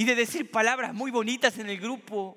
y 0.01 0.03
de 0.03 0.15
decir 0.15 0.49
palabras 0.49 0.95
muy 0.95 1.11
bonitas 1.11 1.59
en 1.59 1.69
el 1.69 1.79
grupo 1.79 2.35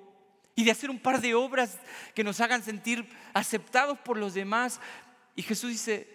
y 0.55 0.65
de 0.65 0.71
hacer 0.71 0.91
un 0.91 0.99
par 0.99 1.23
de 1.23 1.35
obras 1.35 1.79
que 2.15 2.23
nos 2.23 2.39
hagan 2.41 2.63
sentir 2.63 3.09
aceptados 3.33 3.99
por 4.01 4.19
los 4.19 4.35
demás. 4.35 4.83
Y 5.35 5.41
Jesús 5.41 5.71
dice, 5.71 6.07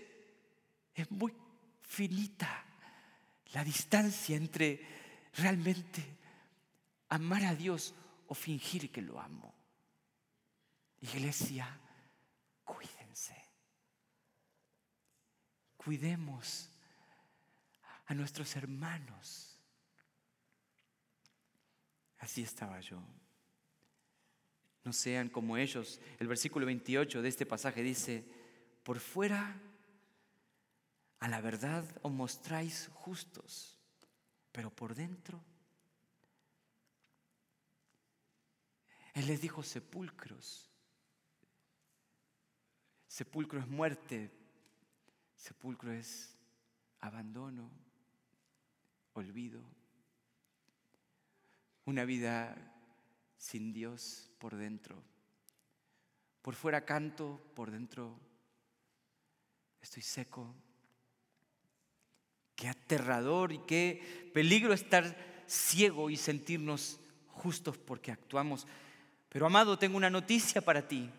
es 0.94 1.10
muy 1.10 1.34
finita 1.82 2.64
la 3.54 3.64
distancia 3.64 4.38
entre 4.38 4.86
realmente 5.38 6.06
amar 7.10 7.44
a 7.46 7.56
Dios 7.56 7.96
o 8.28 8.36
fingir 8.36 8.92
que 8.92 9.02
lo 9.02 9.20
amo. 9.20 9.52
Iglesia, 11.02 11.80
cuídense. 12.64 13.44
Cuidemos 15.78 16.70
a 18.06 18.14
nuestros 18.14 18.56
hermanos. 18.56 19.49
Así 22.20 22.42
estaba 22.42 22.80
yo. 22.80 23.02
No 24.84 24.94
sean 24.94 25.30
como 25.30 25.58
ellos. 25.58 26.00
El 26.20 26.28
versículo 26.28 26.66
28 26.66 27.22
de 27.22 27.30
este 27.30 27.46
pasaje 27.46 27.82
dice, 27.82 28.24
por 28.84 29.00
fuera 29.00 29.60
a 31.20 31.28
la 31.28 31.42
verdad 31.42 31.84
os 32.02 32.12
mostráis 32.12 32.90
justos, 32.94 33.78
pero 34.52 34.70
por 34.70 34.96
dentro 34.96 35.44
Él 39.20 39.28
les 39.28 39.42
dijo 39.42 39.64
sepulcros. 39.64 40.72
Sepulcro 43.08 43.60
es 43.60 43.68
muerte, 43.68 44.32
sepulcro 45.36 45.92
es 45.92 46.38
abandono, 47.02 47.70
olvido, 49.14 49.62
una 51.90 52.06
vida 52.06 52.56
sin 53.38 53.74
Dios 53.74 54.30
por 54.38 54.56
dentro. 54.56 55.04
Por 56.44 56.56
fuera 56.56 56.86
canto, 56.86 57.42
por 57.56 57.72
dentro 57.72 58.20
estoy 59.82 60.04
seco. 60.04 60.56
Qué 62.56 62.68
aterrador 62.68 63.52
y 63.52 63.60
qué 63.60 64.32
peligro 64.34 64.72
estar 64.74 65.44
ciego 65.48 66.10
y 66.10 66.18
sentirnos 66.18 67.00
justos 67.28 67.78
porque 67.78 68.12
actuamos. 68.12 68.68
Pero 69.28 69.48
amado, 69.48 69.80
tengo 69.80 69.98
una 69.98 70.10
noticia 70.10 70.62
para 70.62 70.88
ti. 70.88 71.10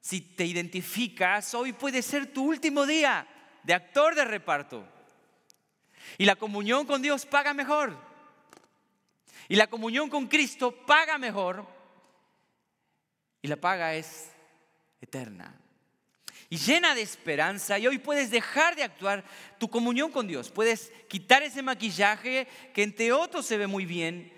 Si 0.00 0.20
te 0.20 0.46
identificas, 0.46 1.54
hoy 1.54 1.72
puede 1.72 2.02
ser 2.02 2.32
tu 2.32 2.44
último 2.44 2.86
día 2.86 3.26
de 3.64 3.74
actor 3.74 4.14
de 4.14 4.24
reparto. 4.24 4.86
Y 6.18 6.24
la 6.24 6.36
comunión 6.36 6.86
con 6.86 7.02
Dios 7.02 7.26
paga 7.26 7.52
mejor. 7.52 8.13
Y 9.48 9.56
la 9.56 9.66
comunión 9.66 10.08
con 10.08 10.26
Cristo 10.26 10.72
paga 10.86 11.18
mejor. 11.18 11.66
Y 13.42 13.48
la 13.48 13.56
paga 13.56 13.94
es 13.94 14.30
eterna. 15.00 15.60
Y 16.48 16.56
llena 16.56 16.94
de 16.94 17.02
esperanza. 17.02 17.78
Y 17.78 17.86
hoy 17.86 17.98
puedes 17.98 18.30
dejar 18.30 18.76
de 18.76 18.84
actuar 18.84 19.24
tu 19.58 19.68
comunión 19.68 20.10
con 20.10 20.26
Dios. 20.26 20.50
Puedes 20.50 20.92
quitar 21.08 21.42
ese 21.42 21.62
maquillaje 21.62 22.48
que 22.72 22.82
entre 22.82 23.12
otros 23.12 23.46
se 23.46 23.58
ve 23.58 23.66
muy 23.66 23.86
bien. 23.86 24.32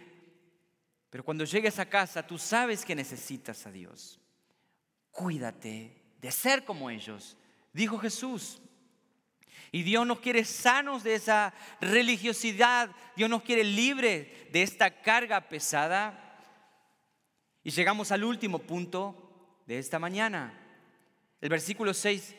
Pero 1.11 1.25
cuando 1.25 1.45
llegues 1.45 1.79
a 1.79 1.89
casa, 1.89 2.27
tú 2.27 2.39
sabes 2.39 2.85
que 2.85 2.95
necesitas 2.95 3.67
a 3.67 3.71
Dios 3.71 4.21
cuídate 5.17 5.97
de 6.21 6.31
ser 6.31 6.65
como 6.65 6.91
ellos, 6.91 7.39
dijo 7.73 7.99
Jesús. 7.99 8.61
Y 9.77 9.83
Dios 9.83 10.07
nos 10.07 10.21
quiere 10.21 10.43
sanos 10.43 11.05
de 11.05 11.17
esa 11.17 11.53
religiosidad, 11.83 12.89
Dios 13.15 13.29
nos 13.29 13.43
quiere 13.43 13.63
libres 13.63 14.27
de 14.51 14.63
esta 14.63 15.03
carga 15.03 15.39
pesada. 15.51 16.41
Y 17.63 17.71
llegamos 17.71 18.11
al 18.11 18.25
último 18.25 18.59
punto 18.59 19.61
de 19.67 19.79
esta 19.79 19.99
mañana. 19.99 20.59
El 21.43 21.51
versículo 21.51 21.93
6, 21.93 22.35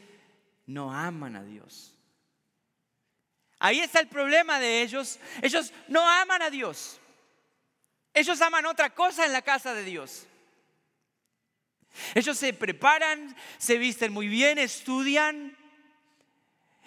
no 0.65 0.91
aman 0.91 1.35
a 1.35 1.43
Dios. 1.43 1.95
Ahí 3.59 3.81
está 3.81 3.99
el 3.99 4.07
problema 4.07 4.59
de 4.59 4.81
ellos. 4.81 5.19
Ellos 5.43 5.71
no 5.89 6.09
aman 6.09 6.41
a 6.41 6.49
Dios. 6.49 6.99
Ellos 8.15 8.41
aman 8.41 8.65
otra 8.65 8.95
cosa 8.95 9.27
en 9.27 9.33
la 9.33 9.43
casa 9.43 9.75
de 9.75 9.83
Dios. 9.83 10.25
Ellos 12.15 12.35
se 12.35 12.51
preparan, 12.53 13.35
se 13.59 13.77
visten 13.77 14.11
muy 14.11 14.27
bien, 14.27 14.57
estudian 14.57 15.55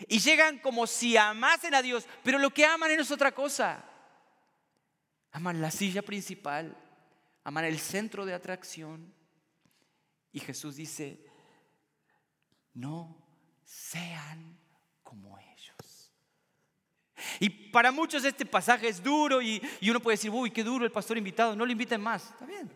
y 0.08 0.18
llegan 0.18 0.58
como 0.58 0.86
si 0.86 1.16
amasen 1.16 1.74
a 1.74 1.82
Dios, 1.82 2.06
pero 2.22 2.38
lo 2.38 2.50
que 2.50 2.64
aman 2.64 2.90
es 2.90 3.10
otra 3.10 3.32
cosa. 3.32 3.84
Aman 5.32 5.60
la 5.60 5.70
silla 5.70 6.02
principal, 6.02 6.76
aman 7.44 7.64
el 7.64 7.78
centro 7.78 8.24
de 8.24 8.34
atracción. 8.34 9.14
Y 10.32 10.40
Jesús 10.40 10.76
dice, 10.76 11.24
no 12.74 13.16
sean 13.64 14.58
como 15.02 15.38
ellos. 15.38 16.12
Y 17.38 17.50
para 17.50 17.92
muchos 17.92 18.24
este 18.24 18.46
pasaje 18.46 18.88
es 18.88 19.02
duro 19.02 19.42
y, 19.42 19.60
y 19.80 19.90
uno 19.90 20.00
puede 20.00 20.16
decir, 20.16 20.30
uy, 20.30 20.50
qué 20.50 20.64
duro 20.64 20.84
el 20.84 20.92
pastor 20.92 21.18
invitado, 21.18 21.54
no 21.54 21.66
lo 21.66 21.72
inviten 21.72 22.00
más. 22.00 22.30
Está 22.30 22.46
bien. 22.46 22.70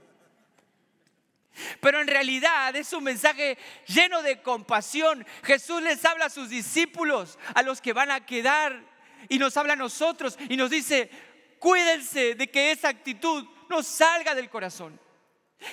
Pero 1.81 2.01
en 2.01 2.09
realidad 2.09 2.75
es 2.75 2.93
un 2.93 3.05
mensaje 3.05 3.59
lleno 3.87 4.23
de 4.23 4.43
compasión. 4.43 5.27
Jesús 5.43 5.83
les 5.83 6.05
habla 6.05 6.27
a 6.27 6.31
sus 6.31 6.49
discípulos, 6.49 7.39
a 7.55 7.63
los 7.63 7.81
que 7.81 7.93
van 7.93 8.11
a 8.11 8.27
quedar, 8.27 8.95
y 9.29 9.39
nos 9.39 9.57
habla 9.57 9.75
a 9.75 9.77
nosotros 9.77 10.37
y 10.49 10.57
nos 10.57 10.71
dice, 10.71 11.11
cuídense 11.59 12.35
de 12.35 12.51
que 12.51 12.71
esa 12.71 12.89
actitud 12.89 13.47
no 13.69 13.83
salga 13.83 14.35
del 14.35 14.51
corazón. 14.51 15.01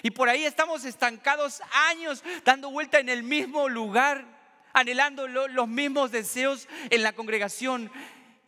Y 0.03 0.11
por 0.11 0.29
ahí 0.29 0.45
estamos 0.45 0.85
estancados 0.85 1.61
años 1.89 2.23
dando 2.45 2.71
vuelta 2.71 2.99
en 2.99 3.09
el 3.09 3.23
mismo 3.23 3.67
lugar, 3.67 4.25
anhelando 4.73 5.27
los 5.27 5.67
mismos 5.67 6.11
deseos 6.11 6.67
en 6.89 7.03
la 7.03 7.13
congregación. 7.13 7.91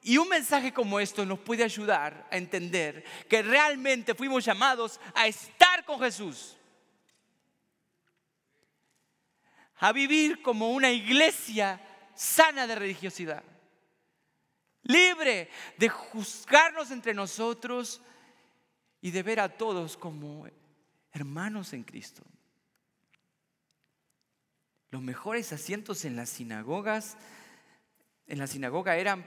Y 0.02 0.18
un 0.18 0.30
mensaje 0.30 0.74
como 0.74 1.00
esto 1.00 1.26
nos 1.26 1.40
puede 1.40 1.64
ayudar 1.64 2.28
a 2.32 2.38
entender 2.38 3.04
que 3.30 3.42
realmente 3.42 4.16
fuimos 4.16 4.46
llamados 4.46 5.00
a 5.16 5.28
estar 5.28 5.84
con 5.86 6.00
Jesús 6.00 6.58
a 9.84 9.92
vivir 9.92 10.42
como 10.42 10.72
una 10.72 10.92
iglesia 10.92 11.78
sana 12.16 12.66
de 12.66 12.74
religiosidad, 12.74 13.44
libre 14.84 15.50
de 15.78 15.90
juzgarnos 15.90 16.90
entre 16.90 17.14
nosotros 17.14 18.02
y 19.02 19.12
de 19.12 19.24
ver 19.24 19.42
a 19.42 19.50
todos 19.50 19.98
como 19.98 20.48
hermanos 21.12 21.74
en 21.74 21.84
Cristo. 21.84 22.24
Los 24.90 25.02
mejores 25.02 25.52
asientos 25.52 26.06
en 26.06 26.16
las 26.16 26.30
sinagogas, 26.30 27.18
en 28.28 28.40
la 28.40 28.48
sinagoga 28.48 28.96
eran 28.96 29.26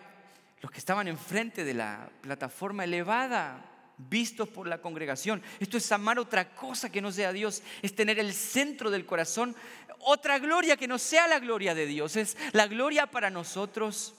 los 0.63 0.71
que 0.71 0.79
estaban 0.79 1.07
enfrente 1.07 1.65
de 1.65 1.75
la 1.75 2.09
plataforma 2.23 2.85
elevada. 2.85 3.75
vistos 3.99 4.49
por 4.49 4.67
la 4.67 4.81
congregación. 4.81 5.43
Esto 5.59 5.77
es 5.77 5.91
amar 5.93 6.19
otra 6.19 6.55
cosa 6.55 6.91
que 6.91 7.01
no 7.01 7.13
sea 7.13 7.33
Dios, 7.33 7.63
es 7.83 7.95
tener 7.95 8.19
el 8.19 8.33
centro 8.33 8.91
del 8.91 9.07
corazón, 9.07 9.57
otra 10.01 10.39
gloria 10.39 10.77
que 10.77 10.89
no 10.89 10.99
sea 10.99 11.29
la 11.29 11.39
gloria 11.39 11.75
de 11.75 11.87
Dios, 11.87 12.17
es 12.17 12.37
la 12.53 12.67
gloria 12.67 13.07
para 13.07 13.31
nosotros. 13.31 14.15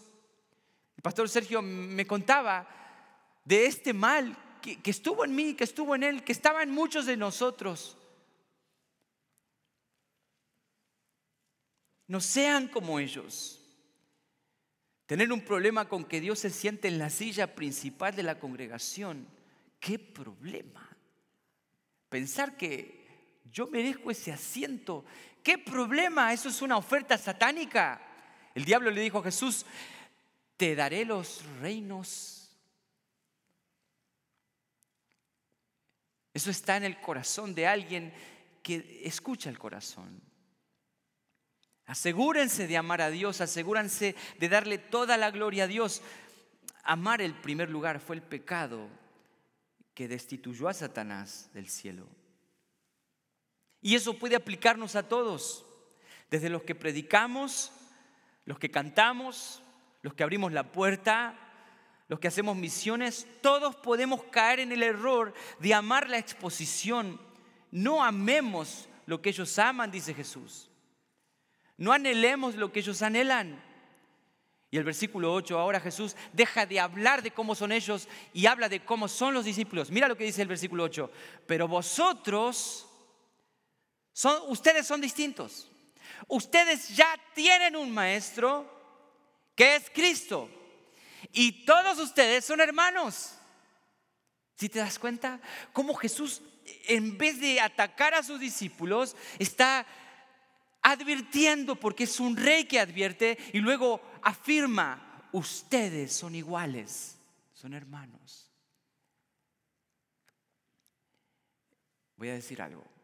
El 0.95 1.01
pastor 1.01 1.29
Sergio 1.29 1.61
me 1.61 2.05
contaba 2.07 2.67
de 3.45 3.65
este 3.65 3.93
mal 3.93 4.37
que, 4.61 4.81
que 4.81 4.91
estuvo 4.91 5.23
en 5.23 5.35
mí, 5.35 5.53
que 5.53 5.63
estuvo 5.63 5.95
en 5.95 6.03
él, 6.03 6.23
que 6.23 6.31
estaba 6.31 6.63
en 6.63 6.71
muchos 6.71 7.05
de 7.05 7.17
nosotros. 7.17 7.97
No 12.07 12.21
sean 12.21 12.67
como 12.67 12.99
ellos. 12.99 13.61
Tener 15.05 15.31
un 15.31 15.41
problema 15.41 15.87
con 15.87 16.03
que 16.03 16.19
Dios 16.19 16.39
se 16.39 16.49
siente 16.49 16.87
en 16.87 16.99
la 16.99 17.09
silla 17.09 17.55
principal 17.55 18.15
de 18.15 18.23
la 18.23 18.39
congregación. 18.39 19.27
¿Qué 19.79 19.97
problema? 19.99 20.87
Pensar 22.09 22.57
que 22.57 22.96
yo 23.51 23.67
merezco 23.67 24.11
ese 24.11 24.31
asiento. 24.31 25.05
¿Qué 25.43 25.57
problema? 25.57 26.33
Eso 26.33 26.49
es 26.49 26.61
una 26.61 26.77
oferta 26.77 27.17
satánica. 27.17 28.01
El 28.53 28.65
diablo 28.65 28.91
le 28.91 29.01
dijo 29.01 29.19
a 29.19 29.23
Jesús, 29.23 29.65
te 30.57 30.75
daré 30.75 31.05
los 31.05 31.43
reinos. 31.61 32.49
Eso 36.33 36.51
está 36.51 36.77
en 36.77 36.83
el 36.83 36.99
corazón 36.99 37.55
de 37.55 37.67
alguien 37.67 38.13
que 38.61 39.01
escucha 39.03 39.49
el 39.49 39.57
corazón. 39.57 40.21
Asegúrense 41.85 42.67
de 42.67 42.75
amar 42.75 43.01
a 43.01 43.09
Dios, 43.09 43.39
asegúrense 43.39 44.15
de 44.37 44.49
darle 44.49 44.77
toda 44.77 45.15
la 45.15 45.31
gloria 45.31 45.63
a 45.63 45.67
Dios. 45.67 46.01
Amar 46.83 47.21
el 47.21 47.33
primer 47.33 47.69
lugar 47.69 47.99
fue 47.99 48.17
el 48.17 48.21
pecado 48.21 48.89
que 49.93 50.07
destituyó 50.07 50.67
a 50.67 50.73
Satanás 50.73 51.49
del 51.53 51.69
cielo. 51.69 52.07
Y 53.87 53.95
eso 53.95 54.15
puede 54.15 54.35
aplicarnos 54.35 54.97
a 54.97 55.07
todos, 55.07 55.65
desde 56.29 56.49
los 56.49 56.63
que 56.63 56.75
predicamos, 56.75 57.71
los 58.43 58.59
que 58.59 58.69
cantamos, 58.69 59.63
los 60.01 60.13
que 60.13 60.23
abrimos 60.23 60.51
la 60.51 60.73
puerta, 60.73 61.39
los 62.09 62.19
que 62.19 62.27
hacemos 62.27 62.57
misiones, 62.57 63.25
todos 63.41 63.77
podemos 63.77 64.23
caer 64.23 64.59
en 64.59 64.73
el 64.73 64.83
error 64.83 65.33
de 65.59 65.73
amar 65.73 66.09
la 66.09 66.17
exposición. 66.17 67.17
No 67.71 68.03
amemos 68.03 68.89
lo 69.05 69.21
que 69.21 69.29
ellos 69.29 69.57
aman, 69.57 69.89
dice 69.89 70.13
Jesús. 70.13 70.69
No 71.77 71.93
anhelemos 71.93 72.55
lo 72.55 72.73
que 72.73 72.81
ellos 72.81 73.01
anhelan. 73.01 73.63
Y 74.69 74.75
el 74.75 74.83
versículo 74.83 75.33
8, 75.33 75.57
ahora 75.57 75.79
Jesús 75.79 76.17
deja 76.33 76.65
de 76.65 76.81
hablar 76.81 77.21
de 77.21 77.31
cómo 77.31 77.55
son 77.55 77.71
ellos 77.71 78.09
y 78.33 78.47
habla 78.47 78.67
de 78.67 78.83
cómo 78.83 79.07
son 79.07 79.33
los 79.33 79.45
discípulos. 79.45 79.91
Mira 79.91 80.09
lo 80.09 80.17
que 80.17 80.25
dice 80.25 80.41
el 80.41 80.49
versículo 80.49 80.83
8. 80.83 81.09
Pero 81.45 81.69
vosotros, 81.69 82.86
ustedes 84.47 84.87
son 84.87 85.01
distintos. 85.01 85.69
Ustedes 86.27 86.95
ya 86.95 87.07
tienen 87.33 87.75
un 87.75 87.91
maestro 87.91 88.69
que 89.55 89.75
es 89.75 89.89
Cristo. 89.89 90.49
Y 91.33 91.65
todos 91.65 91.99
ustedes 91.99 92.45
son 92.45 92.61
hermanos. 92.61 93.33
Si 94.55 94.69
te 94.69 94.79
das 94.79 94.97
cuenta, 94.97 95.39
cómo 95.73 95.93
Jesús, 95.93 96.41
en 96.87 97.17
vez 97.17 97.39
de 97.39 97.59
atacar 97.59 98.13
a 98.13 98.23
sus 98.23 98.39
discípulos, 98.39 99.15
está 99.37 99.85
advirtiendo, 100.81 101.75
porque 101.75 102.05
es 102.05 102.19
un 102.19 102.35
rey 102.37 102.65
que 102.65 102.79
advierte 102.79 103.37
y 103.53 103.59
luego 103.59 104.01
afirma, 104.23 105.29
ustedes 105.31 106.13
son 106.13 106.33
iguales, 106.33 107.17
son 107.53 107.73
hermanos. 107.73 108.49
Voy 112.15 112.29
a 112.29 112.33
decir 112.33 112.61
algo. 112.61 112.96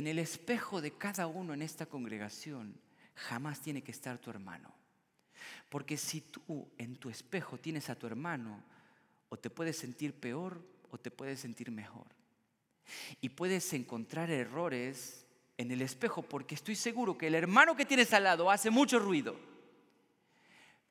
En 0.00 0.06
el 0.06 0.18
espejo 0.18 0.80
de 0.80 0.92
cada 0.92 1.26
uno 1.26 1.52
en 1.52 1.60
esta 1.60 1.84
congregación 1.84 2.74
jamás 3.16 3.60
tiene 3.60 3.82
que 3.82 3.90
estar 3.90 4.16
tu 4.16 4.30
hermano. 4.30 4.72
Porque 5.68 5.98
si 5.98 6.22
tú 6.22 6.70
en 6.78 6.96
tu 6.96 7.10
espejo 7.10 7.58
tienes 7.58 7.90
a 7.90 7.94
tu 7.94 8.06
hermano, 8.06 8.64
o 9.28 9.38
te 9.38 9.50
puedes 9.50 9.76
sentir 9.76 10.14
peor 10.14 10.58
o 10.90 10.96
te 10.96 11.10
puedes 11.10 11.40
sentir 11.40 11.70
mejor. 11.70 12.06
Y 13.20 13.28
puedes 13.28 13.74
encontrar 13.74 14.30
errores 14.30 15.26
en 15.58 15.70
el 15.70 15.82
espejo 15.82 16.22
porque 16.22 16.54
estoy 16.54 16.76
seguro 16.76 17.18
que 17.18 17.26
el 17.26 17.34
hermano 17.34 17.76
que 17.76 17.84
tienes 17.84 18.14
al 18.14 18.24
lado 18.24 18.50
hace 18.50 18.70
mucho 18.70 19.00
ruido. 19.00 19.36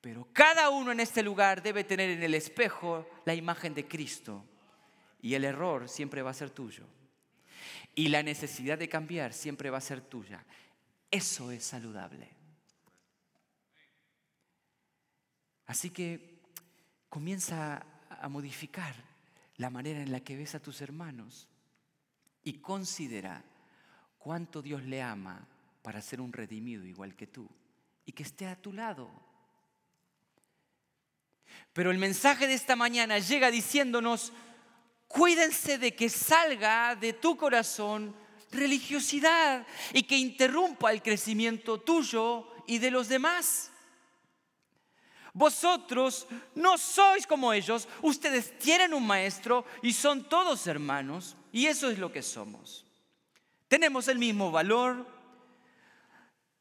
Pero 0.01 0.27
cada 0.33 0.69
uno 0.69 0.91
en 0.91 0.99
este 0.99 1.23
lugar 1.23 1.63
debe 1.63 1.83
tener 1.83 2.11
en 2.11 2.21
el 2.21 2.35
espejo 2.35 3.09
la 3.25 3.33
imagen 3.33 3.73
de 3.73 3.87
Cristo. 3.87 4.45
Y 5.19 5.33
el 5.33 5.45
error 5.45 5.89
siempre 5.89 6.21
va 6.21 6.29
a 6.29 6.35
ser 6.35 6.51
tuyo. 6.51 6.85
Y 7.95 8.09
la 8.09 8.23
necesidad 8.23 8.77
de 8.77 8.89
cambiar 8.89 9.33
siempre 9.33 9.69
va 9.69 9.77
a 9.77 9.81
ser 9.81 10.01
tuya. 10.01 10.43
Eso 11.11 11.51
es 11.51 11.63
saludable. 11.63 12.29
Así 15.65 15.89
que 15.89 16.39
comienza 17.09 17.85
a 18.09 18.27
modificar 18.29 18.95
la 19.57 19.69
manera 19.69 20.01
en 20.01 20.11
la 20.11 20.21
que 20.21 20.35
ves 20.35 20.55
a 20.55 20.61
tus 20.61 20.81
hermanos 20.81 21.47
y 22.43 22.53
considera 22.53 23.43
cuánto 24.17 24.61
Dios 24.61 24.83
le 24.83 25.01
ama 25.01 25.47
para 25.81 26.01
ser 26.01 26.21
un 26.21 26.33
redimido 26.33 26.85
igual 26.85 27.15
que 27.15 27.27
tú 27.27 27.47
y 28.05 28.11
que 28.11 28.23
esté 28.23 28.47
a 28.47 28.55
tu 28.55 28.73
lado. 28.73 29.09
Pero 31.73 31.91
el 31.91 31.97
mensaje 31.97 32.47
de 32.47 32.53
esta 32.53 32.75
mañana 32.75 33.19
llega 33.19 33.51
diciéndonos, 33.51 34.33
cuídense 35.09 35.77
de 35.77 35.93
que 35.93 36.07
salga 36.07 36.95
de 36.95 37.13
tu 37.13 37.35
corazón 37.35 38.15
religiosidad 38.51 39.65
y 39.91 40.03
que 40.03 40.15
interrumpa 40.15 40.91
el 40.91 41.01
crecimiento 41.01 41.81
tuyo 41.81 42.47
y 42.67 42.77
de 42.77 42.91
los 42.91 43.09
demás. 43.09 43.71
Vosotros 45.33 46.27
no 46.55 46.77
sois 46.77 47.25
como 47.25 47.51
ellos, 47.53 47.87
ustedes 48.01 48.57
tienen 48.59 48.93
un 48.93 49.05
maestro 49.05 49.65
y 49.81 49.93
son 49.93 50.29
todos 50.29 50.67
hermanos, 50.67 51.35
y 51.51 51.65
eso 51.65 51.89
es 51.89 51.97
lo 51.97 52.11
que 52.11 52.21
somos. 52.21 52.85
Tenemos 53.67 54.07
el 54.07 54.19
mismo 54.19 54.51
valor, 54.51 55.07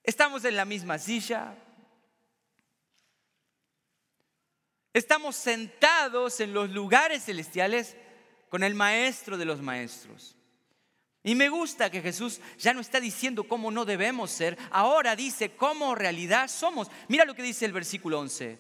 estamos 0.03 0.45
en 0.45 0.57
la 0.57 0.65
misma 0.65 0.99
silla, 0.99 1.55
estamos 4.93 5.37
sentados 5.37 6.41
en 6.41 6.53
los 6.53 6.71
lugares 6.71 7.25
celestiales 7.25 7.97
con 8.49 8.63
el 8.63 8.75
maestro 8.75 9.37
de 9.37 9.45
los 9.45 9.61
maestros. 9.61 10.37
Y 11.23 11.35
me 11.35 11.49
gusta 11.49 11.91
que 11.91 12.01
Jesús 12.01 12.41
ya 12.59 12.73
no 12.73 12.81
está 12.81 13.01
diciendo 13.01 13.45
cómo 13.45 13.71
no 13.71 13.85
debemos 13.85 14.31
ser, 14.31 14.57
ahora 14.71 15.17
dice 15.17 15.57
cómo 15.57 15.95
realidad 15.95 16.49
somos. 16.49 16.91
Mira 17.09 17.25
lo 17.25 17.35
que 17.35 17.43
dice 17.43 17.65
el 17.65 17.73
versículo 17.73 18.21
11. 18.21 18.59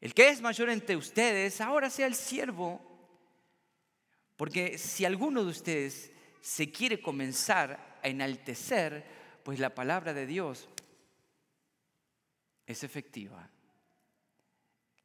El 0.00 0.12
que 0.12 0.28
es 0.28 0.42
mayor 0.42 0.68
entre 0.68 0.96
ustedes, 0.96 1.60
ahora 1.60 1.88
sea 1.88 2.06
el 2.06 2.14
siervo. 2.14 2.80
Porque 4.36 4.76
si 4.76 5.04
alguno 5.04 5.44
de 5.44 5.50
ustedes 5.50 6.10
se 6.42 6.70
quiere 6.70 7.00
comenzar 7.00 7.98
a 8.02 8.08
enaltecer, 8.08 9.02
pues 9.44 9.58
la 9.58 9.74
palabra 9.74 10.12
de 10.12 10.26
Dios 10.26 10.68
es 12.66 12.84
efectiva. 12.84 13.48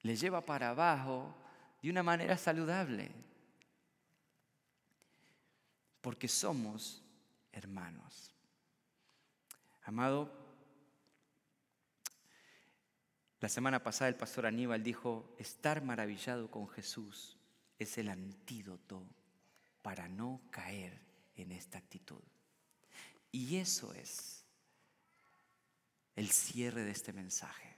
Le 0.01 0.15
lleva 0.15 0.41
para 0.41 0.71
abajo 0.71 1.35
de 1.81 1.89
una 1.89 2.03
manera 2.03 2.37
saludable. 2.37 3.28
Porque 6.01 6.27
somos 6.27 7.03
hermanos. 7.51 8.33
Amado, 9.83 10.31
la 13.39 13.49
semana 13.49 13.81
pasada 13.81 14.09
el 14.09 14.15
pastor 14.15 14.45
Aníbal 14.45 14.83
dijo, 14.83 15.35
estar 15.37 15.81
maravillado 15.81 16.51
con 16.51 16.67
Jesús 16.67 17.37
es 17.77 17.97
el 17.97 18.09
antídoto 18.09 19.05
para 19.81 20.09
no 20.09 20.41
caer 20.51 20.99
en 21.35 21.51
esta 21.51 21.77
actitud. 21.77 22.21
Y 23.31 23.57
eso 23.57 23.93
es 23.93 24.43
el 26.15 26.29
cierre 26.29 26.83
de 26.83 26.91
este 26.91 27.13
mensaje. 27.13 27.77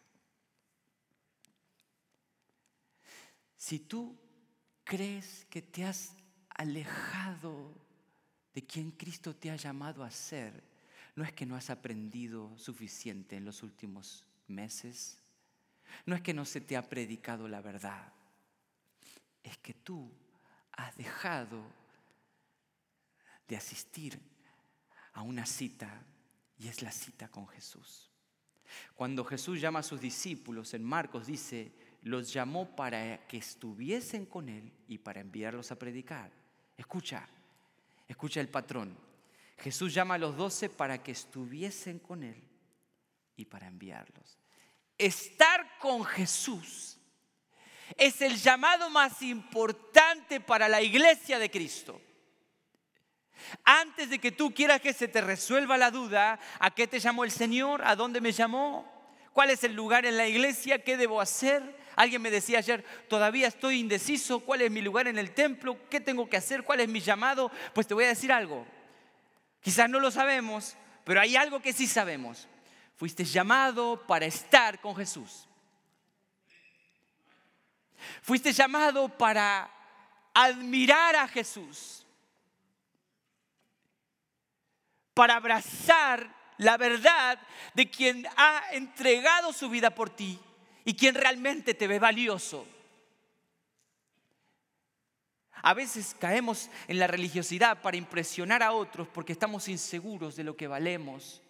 Si 3.56 3.80
tú 3.80 4.18
crees 4.84 5.46
que 5.46 5.62
te 5.62 5.86
has 5.86 6.16
alejado 6.50 7.72
de 8.54 8.66
quien 8.66 8.92
Cristo 8.92 9.36
te 9.36 9.52
ha 9.52 9.56
llamado 9.56 10.04
a 10.04 10.12
ser, 10.12 10.64
no 11.16 11.24
es 11.24 11.32
que 11.34 11.46
no 11.46 11.56
has 11.56 11.70
aprendido 11.70 12.58
suficiente 12.58 13.36
en 13.36 13.46
los 13.46 13.64
últimos 13.64 14.26
meses, 14.48 15.18
no 16.06 16.16
es 16.16 16.22
que 16.22 16.34
no 16.34 16.46
se 16.46 16.62
te 16.62 16.78
ha 16.78 16.88
predicado 16.88 17.48
la 17.48 17.62
verdad, 17.62 18.14
es 19.44 19.58
que 19.58 19.74
tú 19.74 20.12
has 20.72 20.96
dejado 20.96 21.62
de 23.48 23.58
asistir 23.58 24.20
a 25.14 25.22
una 25.22 25.46
cita 25.46 26.06
y 26.58 26.68
es 26.68 26.82
la 26.82 26.92
cita 26.92 27.28
con 27.28 27.48
Jesús. 27.48 28.10
Cuando 28.96 29.26
Jesús 29.26 29.60
llama 29.60 29.80
a 29.80 29.84
sus 29.84 30.00
discípulos 30.00 30.74
en 30.74 30.84
Marcos 30.84 31.28
dice, 31.28 31.74
los 32.04 32.32
llamó 32.32 32.76
para 32.76 33.28
que 33.28 33.38
estuviesen 33.38 34.26
con 34.26 34.48
Él 34.48 34.72
y 34.88 34.98
para 34.98 35.22
enviarlos 35.22 35.72
a 35.72 35.78
predicar. 35.78 36.32
Escucha, 36.78 37.28
escucha 38.12 38.40
el 38.40 38.50
patrón. 38.50 38.98
Jesús 39.58 39.94
llama 39.94 40.16
a 40.16 40.18
los 40.18 40.36
doce 40.36 40.70
para 40.70 41.02
que 41.02 41.12
estuviesen 41.12 42.00
con 42.00 42.24
Él 42.24 42.42
y 43.36 43.46
para 43.46 43.68
enviarlos. 43.68 44.38
Estar 44.98 45.78
con 45.80 46.04
Jesús 46.04 46.98
es 47.98 48.22
el 48.22 48.38
llamado 48.38 48.90
más 48.90 49.22
importante 49.22 50.40
para 50.40 50.70
la 50.70 50.82
iglesia 50.82 51.40
de 51.40 51.50
Cristo. 51.50 52.02
Antes 53.64 54.10
de 54.10 54.20
que 54.20 54.32
tú 54.32 54.54
quieras 54.54 54.82
que 54.82 54.94
se 54.94 55.08
te 55.08 55.22
resuelva 55.22 55.78
la 55.78 55.92
duda, 55.92 56.40
¿a 56.60 56.72
qué 56.72 56.88
te 56.88 57.00
llamó 57.00 57.24
el 57.24 57.32
Señor? 57.32 57.82
¿A 57.84 57.96
dónde 57.96 58.22
me 58.22 58.32
llamó? 58.32 58.92
¿Cuál 59.34 59.50
es 59.50 59.64
el 59.64 59.74
lugar 59.74 60.06
en 60.06 60.18
la 60.18 60.28
iglesia? 60.28 60.84
¿Qué 60.84 60.98
debo 60.98 61.22
hacer? 61.22 61.81
Alguien 62.02 62.24
me 62.24 62.32
decía 62.32 62.58
ayer, 62.58 62.84
todavía 63.08 63.48
estoy 63.48 63.80
indeciso, 63.80 64.40
¿cuál 64.40 64.64
es 64.64 64.72
mi 64.72 64.82
lugar 64.82 65.08
en 65.08 65.20
el 65.20 65.36
templo? 65.36 65.78
¿Qué 65.88 66.00
tengo 66.00 66.28
que 66.28 66.36
hacer? 66.36 66.64
¿Cuál 66.64 66.80
es 66.80 66.90
mi 66.90 67.00
llamado? 67.00 67.52
Pues 67.76 67.86
te 67.86 67.94
voy 67.94 68.06
a 68.06 68.08
decir 68.08 68.32
algo. 68.32 68.66
Quizás 69.62 69.88
no 69.88 70.00
lo 70.00 70.10
sabemos, 70.10 70.76
pero 71.04 71.22
hay 71.22 71.36
algo 71.36 71.62
que 71.62 71.74
sí 71.74 71.86
sabemos. 71.86 72.48
Fuiste 72.96 73.24
llamado 73.24 74.04
para 74.08 74.26
estar 74.26 74.82
con 74.82 74.96
Jesús. 74.96 75.48
Fuiste 78.24 78.52
llamado 78.52 79.08
para 79.08 79.70
admirar 80.34 81.16
a 81.16 81.28
Jesús, 81.28 82.04
para 85.14 85.36
abrazar 85.36 86.36
la 86.58 86.78
verdad 86.78 87.38
de 87.76 87.92
quien 87.92 88.26
ha 88.38 88.64
entregado 88.72 89.54
su 89.54 89.70
vida 89.70 89.92
por 89.92 90.10
ti 90.10 90.40
y 90.86 90.96
quien 90.96 91.16
realmente 91.16 91.74
te 91.74 91.88
ve 91.88 92.00
valioso. 92.00 92.66
A 95.64 95.74
veces 95.74 96.16
caemos 96.20 96.70
en 96.88 96.98
la 96.98 97.08
religiosidad 97.08 97.82
para 97.82 97.98
impresionar 97.98 98.64
a 98.64 98.72
otros 98.72 99.08
porque 99.08 99.34
estamos 99.34 99.68
inseguros 99.68 100.36
de 100.36 100.44
lo 100.44 100.56
que 100.56 100.68
valemos. 100.68 101.42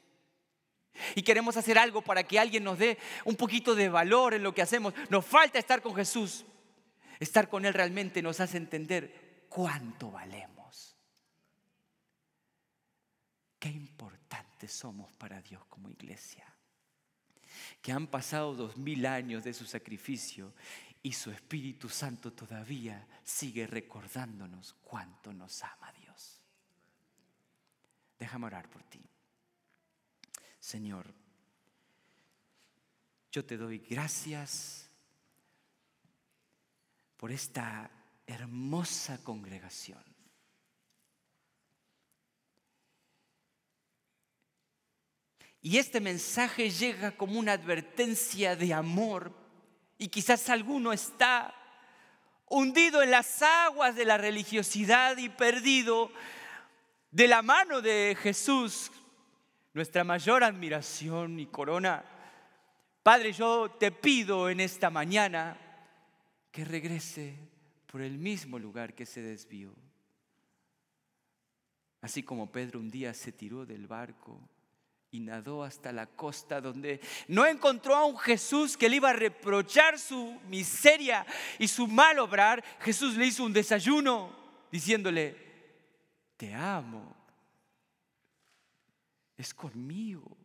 Y 1.16 1.22
queremos 1.22 1.56
hacer 1.56 1.78
algo 1.78 2.02
para 2.02 2.24
que 2.24 2.38
alguien 2.38 2.66
nos 2.66 2.78
dé 2.78 2.98
un 3.24 3.36
poquito 3.36 3.74
de 3.76 3.88
valor 3.88 4.34
en 4.34 4.44
lo 4.44 4.54
que 4.54 4.62
hacemos. 4.62 4.94
Nos 5.10 5.26
falta 5.26 5.58
estar 5.58 5.82
con 5.82 5.96
Jesús. 5.96 6.46
Estar 7.20 7.48
con 7.48 7.66
Él 7.66 7.74
realmente 7.74 8.22
nos 8.22 8.40
hace 8.42 8.58
entender 8.58 9.46
cuánto 9.48 10.12
valemos. 10.12 10.98
Qué 13.60 13.70
importantes 13.70 14.72
somos 14.72 15.14
para 15.14 15.42
Dios 15.42 15.64
como 15.68 15.90
iglesia. 15.90 16.51
Que 17.82 17.92
han 17.92 18.08
pasado 18.08 18.56
dos 18.56 18.78
mil 18.78 19.06
años 19.06 19.44
de 19.44 19.54
su 19.54 19.66
sacrificio 19.66 20.54
y 21.04 21.14
su 21.14 21.32
Espíritu 21.32 21.90
Santo 21.90 22.34
todavía 22.34 23.08
sigue 23.24 23.66
recordándonos 23.68 24.76
cuánto 24.84 25.34
nos 25.34 25.64
ama 25.64 25.92
Dios. 25.94 26.42
Déjame 28.20 28.46
orar 28.46 28.70
por 28.70 28.84
ti. 28.84 29.02
Señor, 30.60 31.12
yo 33.32 33.44
te 33.44 33.58
doy 33.58 33.80
gracias 33.80 34.90
por 37.18 37.32
esta 37.32 37.90
hermosa 38.28 39.24
congregación. 39.24 40.11
Y 45.62 45.78
este 45.78 46.00
mensaje 46.00 46.70
llega 46.72 47.12
como 47.12 47.38
una 47.40 47.54
advertencia 47.54 48.56
de 48.56 48.74
amor 48.74 49.32
y 49.98 50.08
quizás 50.08 50.50
alguno 50.50 50.92
está 50.92 51.54
hundido 52.50 53.04
en 53.04 53.12
las 53.12 53.42
aguas 53.44 53.96
de 53.96 54.06
la 54.06 54.18
religiosidad 54.18 55.18
y 55.18 55.30
perdido 55.30 56.12
de 57.12 57.28
la 57.28 57.44
mano 57.44 57.82
de 57.82 58.18
Jesús 58.20 58.92
nuestra 59.74 60.04
mayor 60.04 60.44
admiración 60.44 61.40
y 61.40 61.46
corona. 61.46 62.04
Padre, 63.04 63.32
yo 63.32 63.70
te 63.72 63.92
pido 63.92 64.50
en 64.50 64.60
esta 64.60 64.90
mañana 64.90 65.58
que 66.52 66.66
regrese 66.66 67.38
por 67.86 68.02
el 68.02 68.18
mismo 68.18 68.60
lugar 68.60 68.94
que 68.94 69.06
se 69.06 69.22
desvió. 69.22 69.74
Así 72.02 72.24
como 72.24 72.52
Pedro 72.52 72.80
un 72.80 72.90
día 72.90 73.14
se 73.14 73.32
tiró 73.32 73.66
del 73.66 73.88
barco 73.88 74.40
y 75.12 75.20
nadó 75.20 75.64
hasta 75.64 75.92
la 75.92 76.08
costa 76.08 76.62
donde 76.62 77.02
no 77.28 77.46
encontró 77.46 77.96
a 77.96 78.06
un 78.06 78.18
Jesús 78.18 78.78
que 78.78 78.88
le 78.88 78.96
iba 78.96 79.10
a 79.10 79.14
reprochar 79.14 80.00
su 80.00 80.40
miseria 80.48 81.26
y 81.60 81.68
su 81.68 81.86
mal 81.86 82.18
obrar, 82.20 82.64
Jesús 82.80 83.18
le 83.18 83.28
hizo 83.28 83.44
un 83.44 83.52
desayuno 83.52 84.34
diciéndole, 84.72 85.36
te 86.38 86.54
amo, 86.54 87.14
es 89.36 89.54
conmigo. 89.54 90.38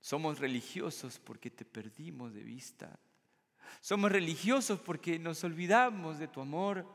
Somos 0.00 0.38
religiosos 0.38 1.18
porque 1.18 1.50
te 1.50 1.64
perdimos 1.64 2.34
de 2.34 2.42
vista. 2.42 3.00
Somos 3.80 4.12
religiosos 4.12 4.78
porque 4.80 5.18
nos 5.18 5.42
olvidamos 5.44 6.18
de 6.18 6.28
tu 6.28 6.40
amor. 6.40 6.86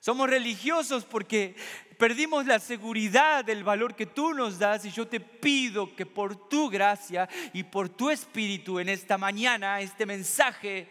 Somos 0.00 0.28
religiosos 0.30 1.04
porque 1.04 1.56
perdimos 1.98 2.46
la 2.46 2.58
seguridad 2.60 3.44
del 3.44 3.64
valor 3.64 3.94
que 3.94 4.06
tú 4.06 4.32
nos 4.32 4.58
das 4.58 4.84
y 4.84 4.90
yo 4.90 5.08
te 5.08 5.20
pido 5.20 5.94
que 5.94 6.06
por 6.06 6.48
tu 6.48 6.70
gracia 6.70 7.28
y 7.52 7.64
por 7.64 7.88
tu 7.88 8.10
espíritu 8.10 8.78
en 8.78 8.88
esta 8.88 9.18
mañana, 9.18 9.80
este 9.80 10.06
mensaje, 10.06 10.88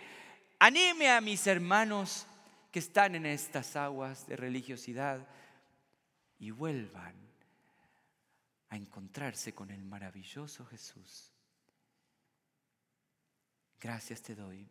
anime 0.60 1.10
a 1.10 1.22
mis 1.22 1.48
hermanos 1.48 2.28
que 2.72 2.80
están 2.80 3.16
en 3.16 3.26
estas 3.26 3.76
aguas 3.76 4.28
de 4.28 4.36
religiosidad 4.36 5.26
y 6.40 6.52
vuelvan 6.52 7.16
a 8.70 8.76
encontrarse 8.76 9.54
con 9.54 9.72
el 9.72 9.84
maravilloso 9.84 10.66
Jesús. 10.66 11.32
Gracias 13.80 14.22
te 14.22 14.36
doy 14.36 14.68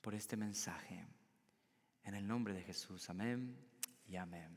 por 0.00 0.14
este 0.14 0.36
mensaje. 0.36 1.04
En 2.04 2.14
el 2.14 2.26
nombre 2.26 2.54
de 2.54 2.62
Jesús, 2.62 3.08
amén 3.10 3.56
y 4.06 4.16
amén. 4.16 4.56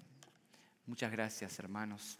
Muchas 0.85 1.11
gracias, 1.11 1.59
hermanos. 1.59 2.19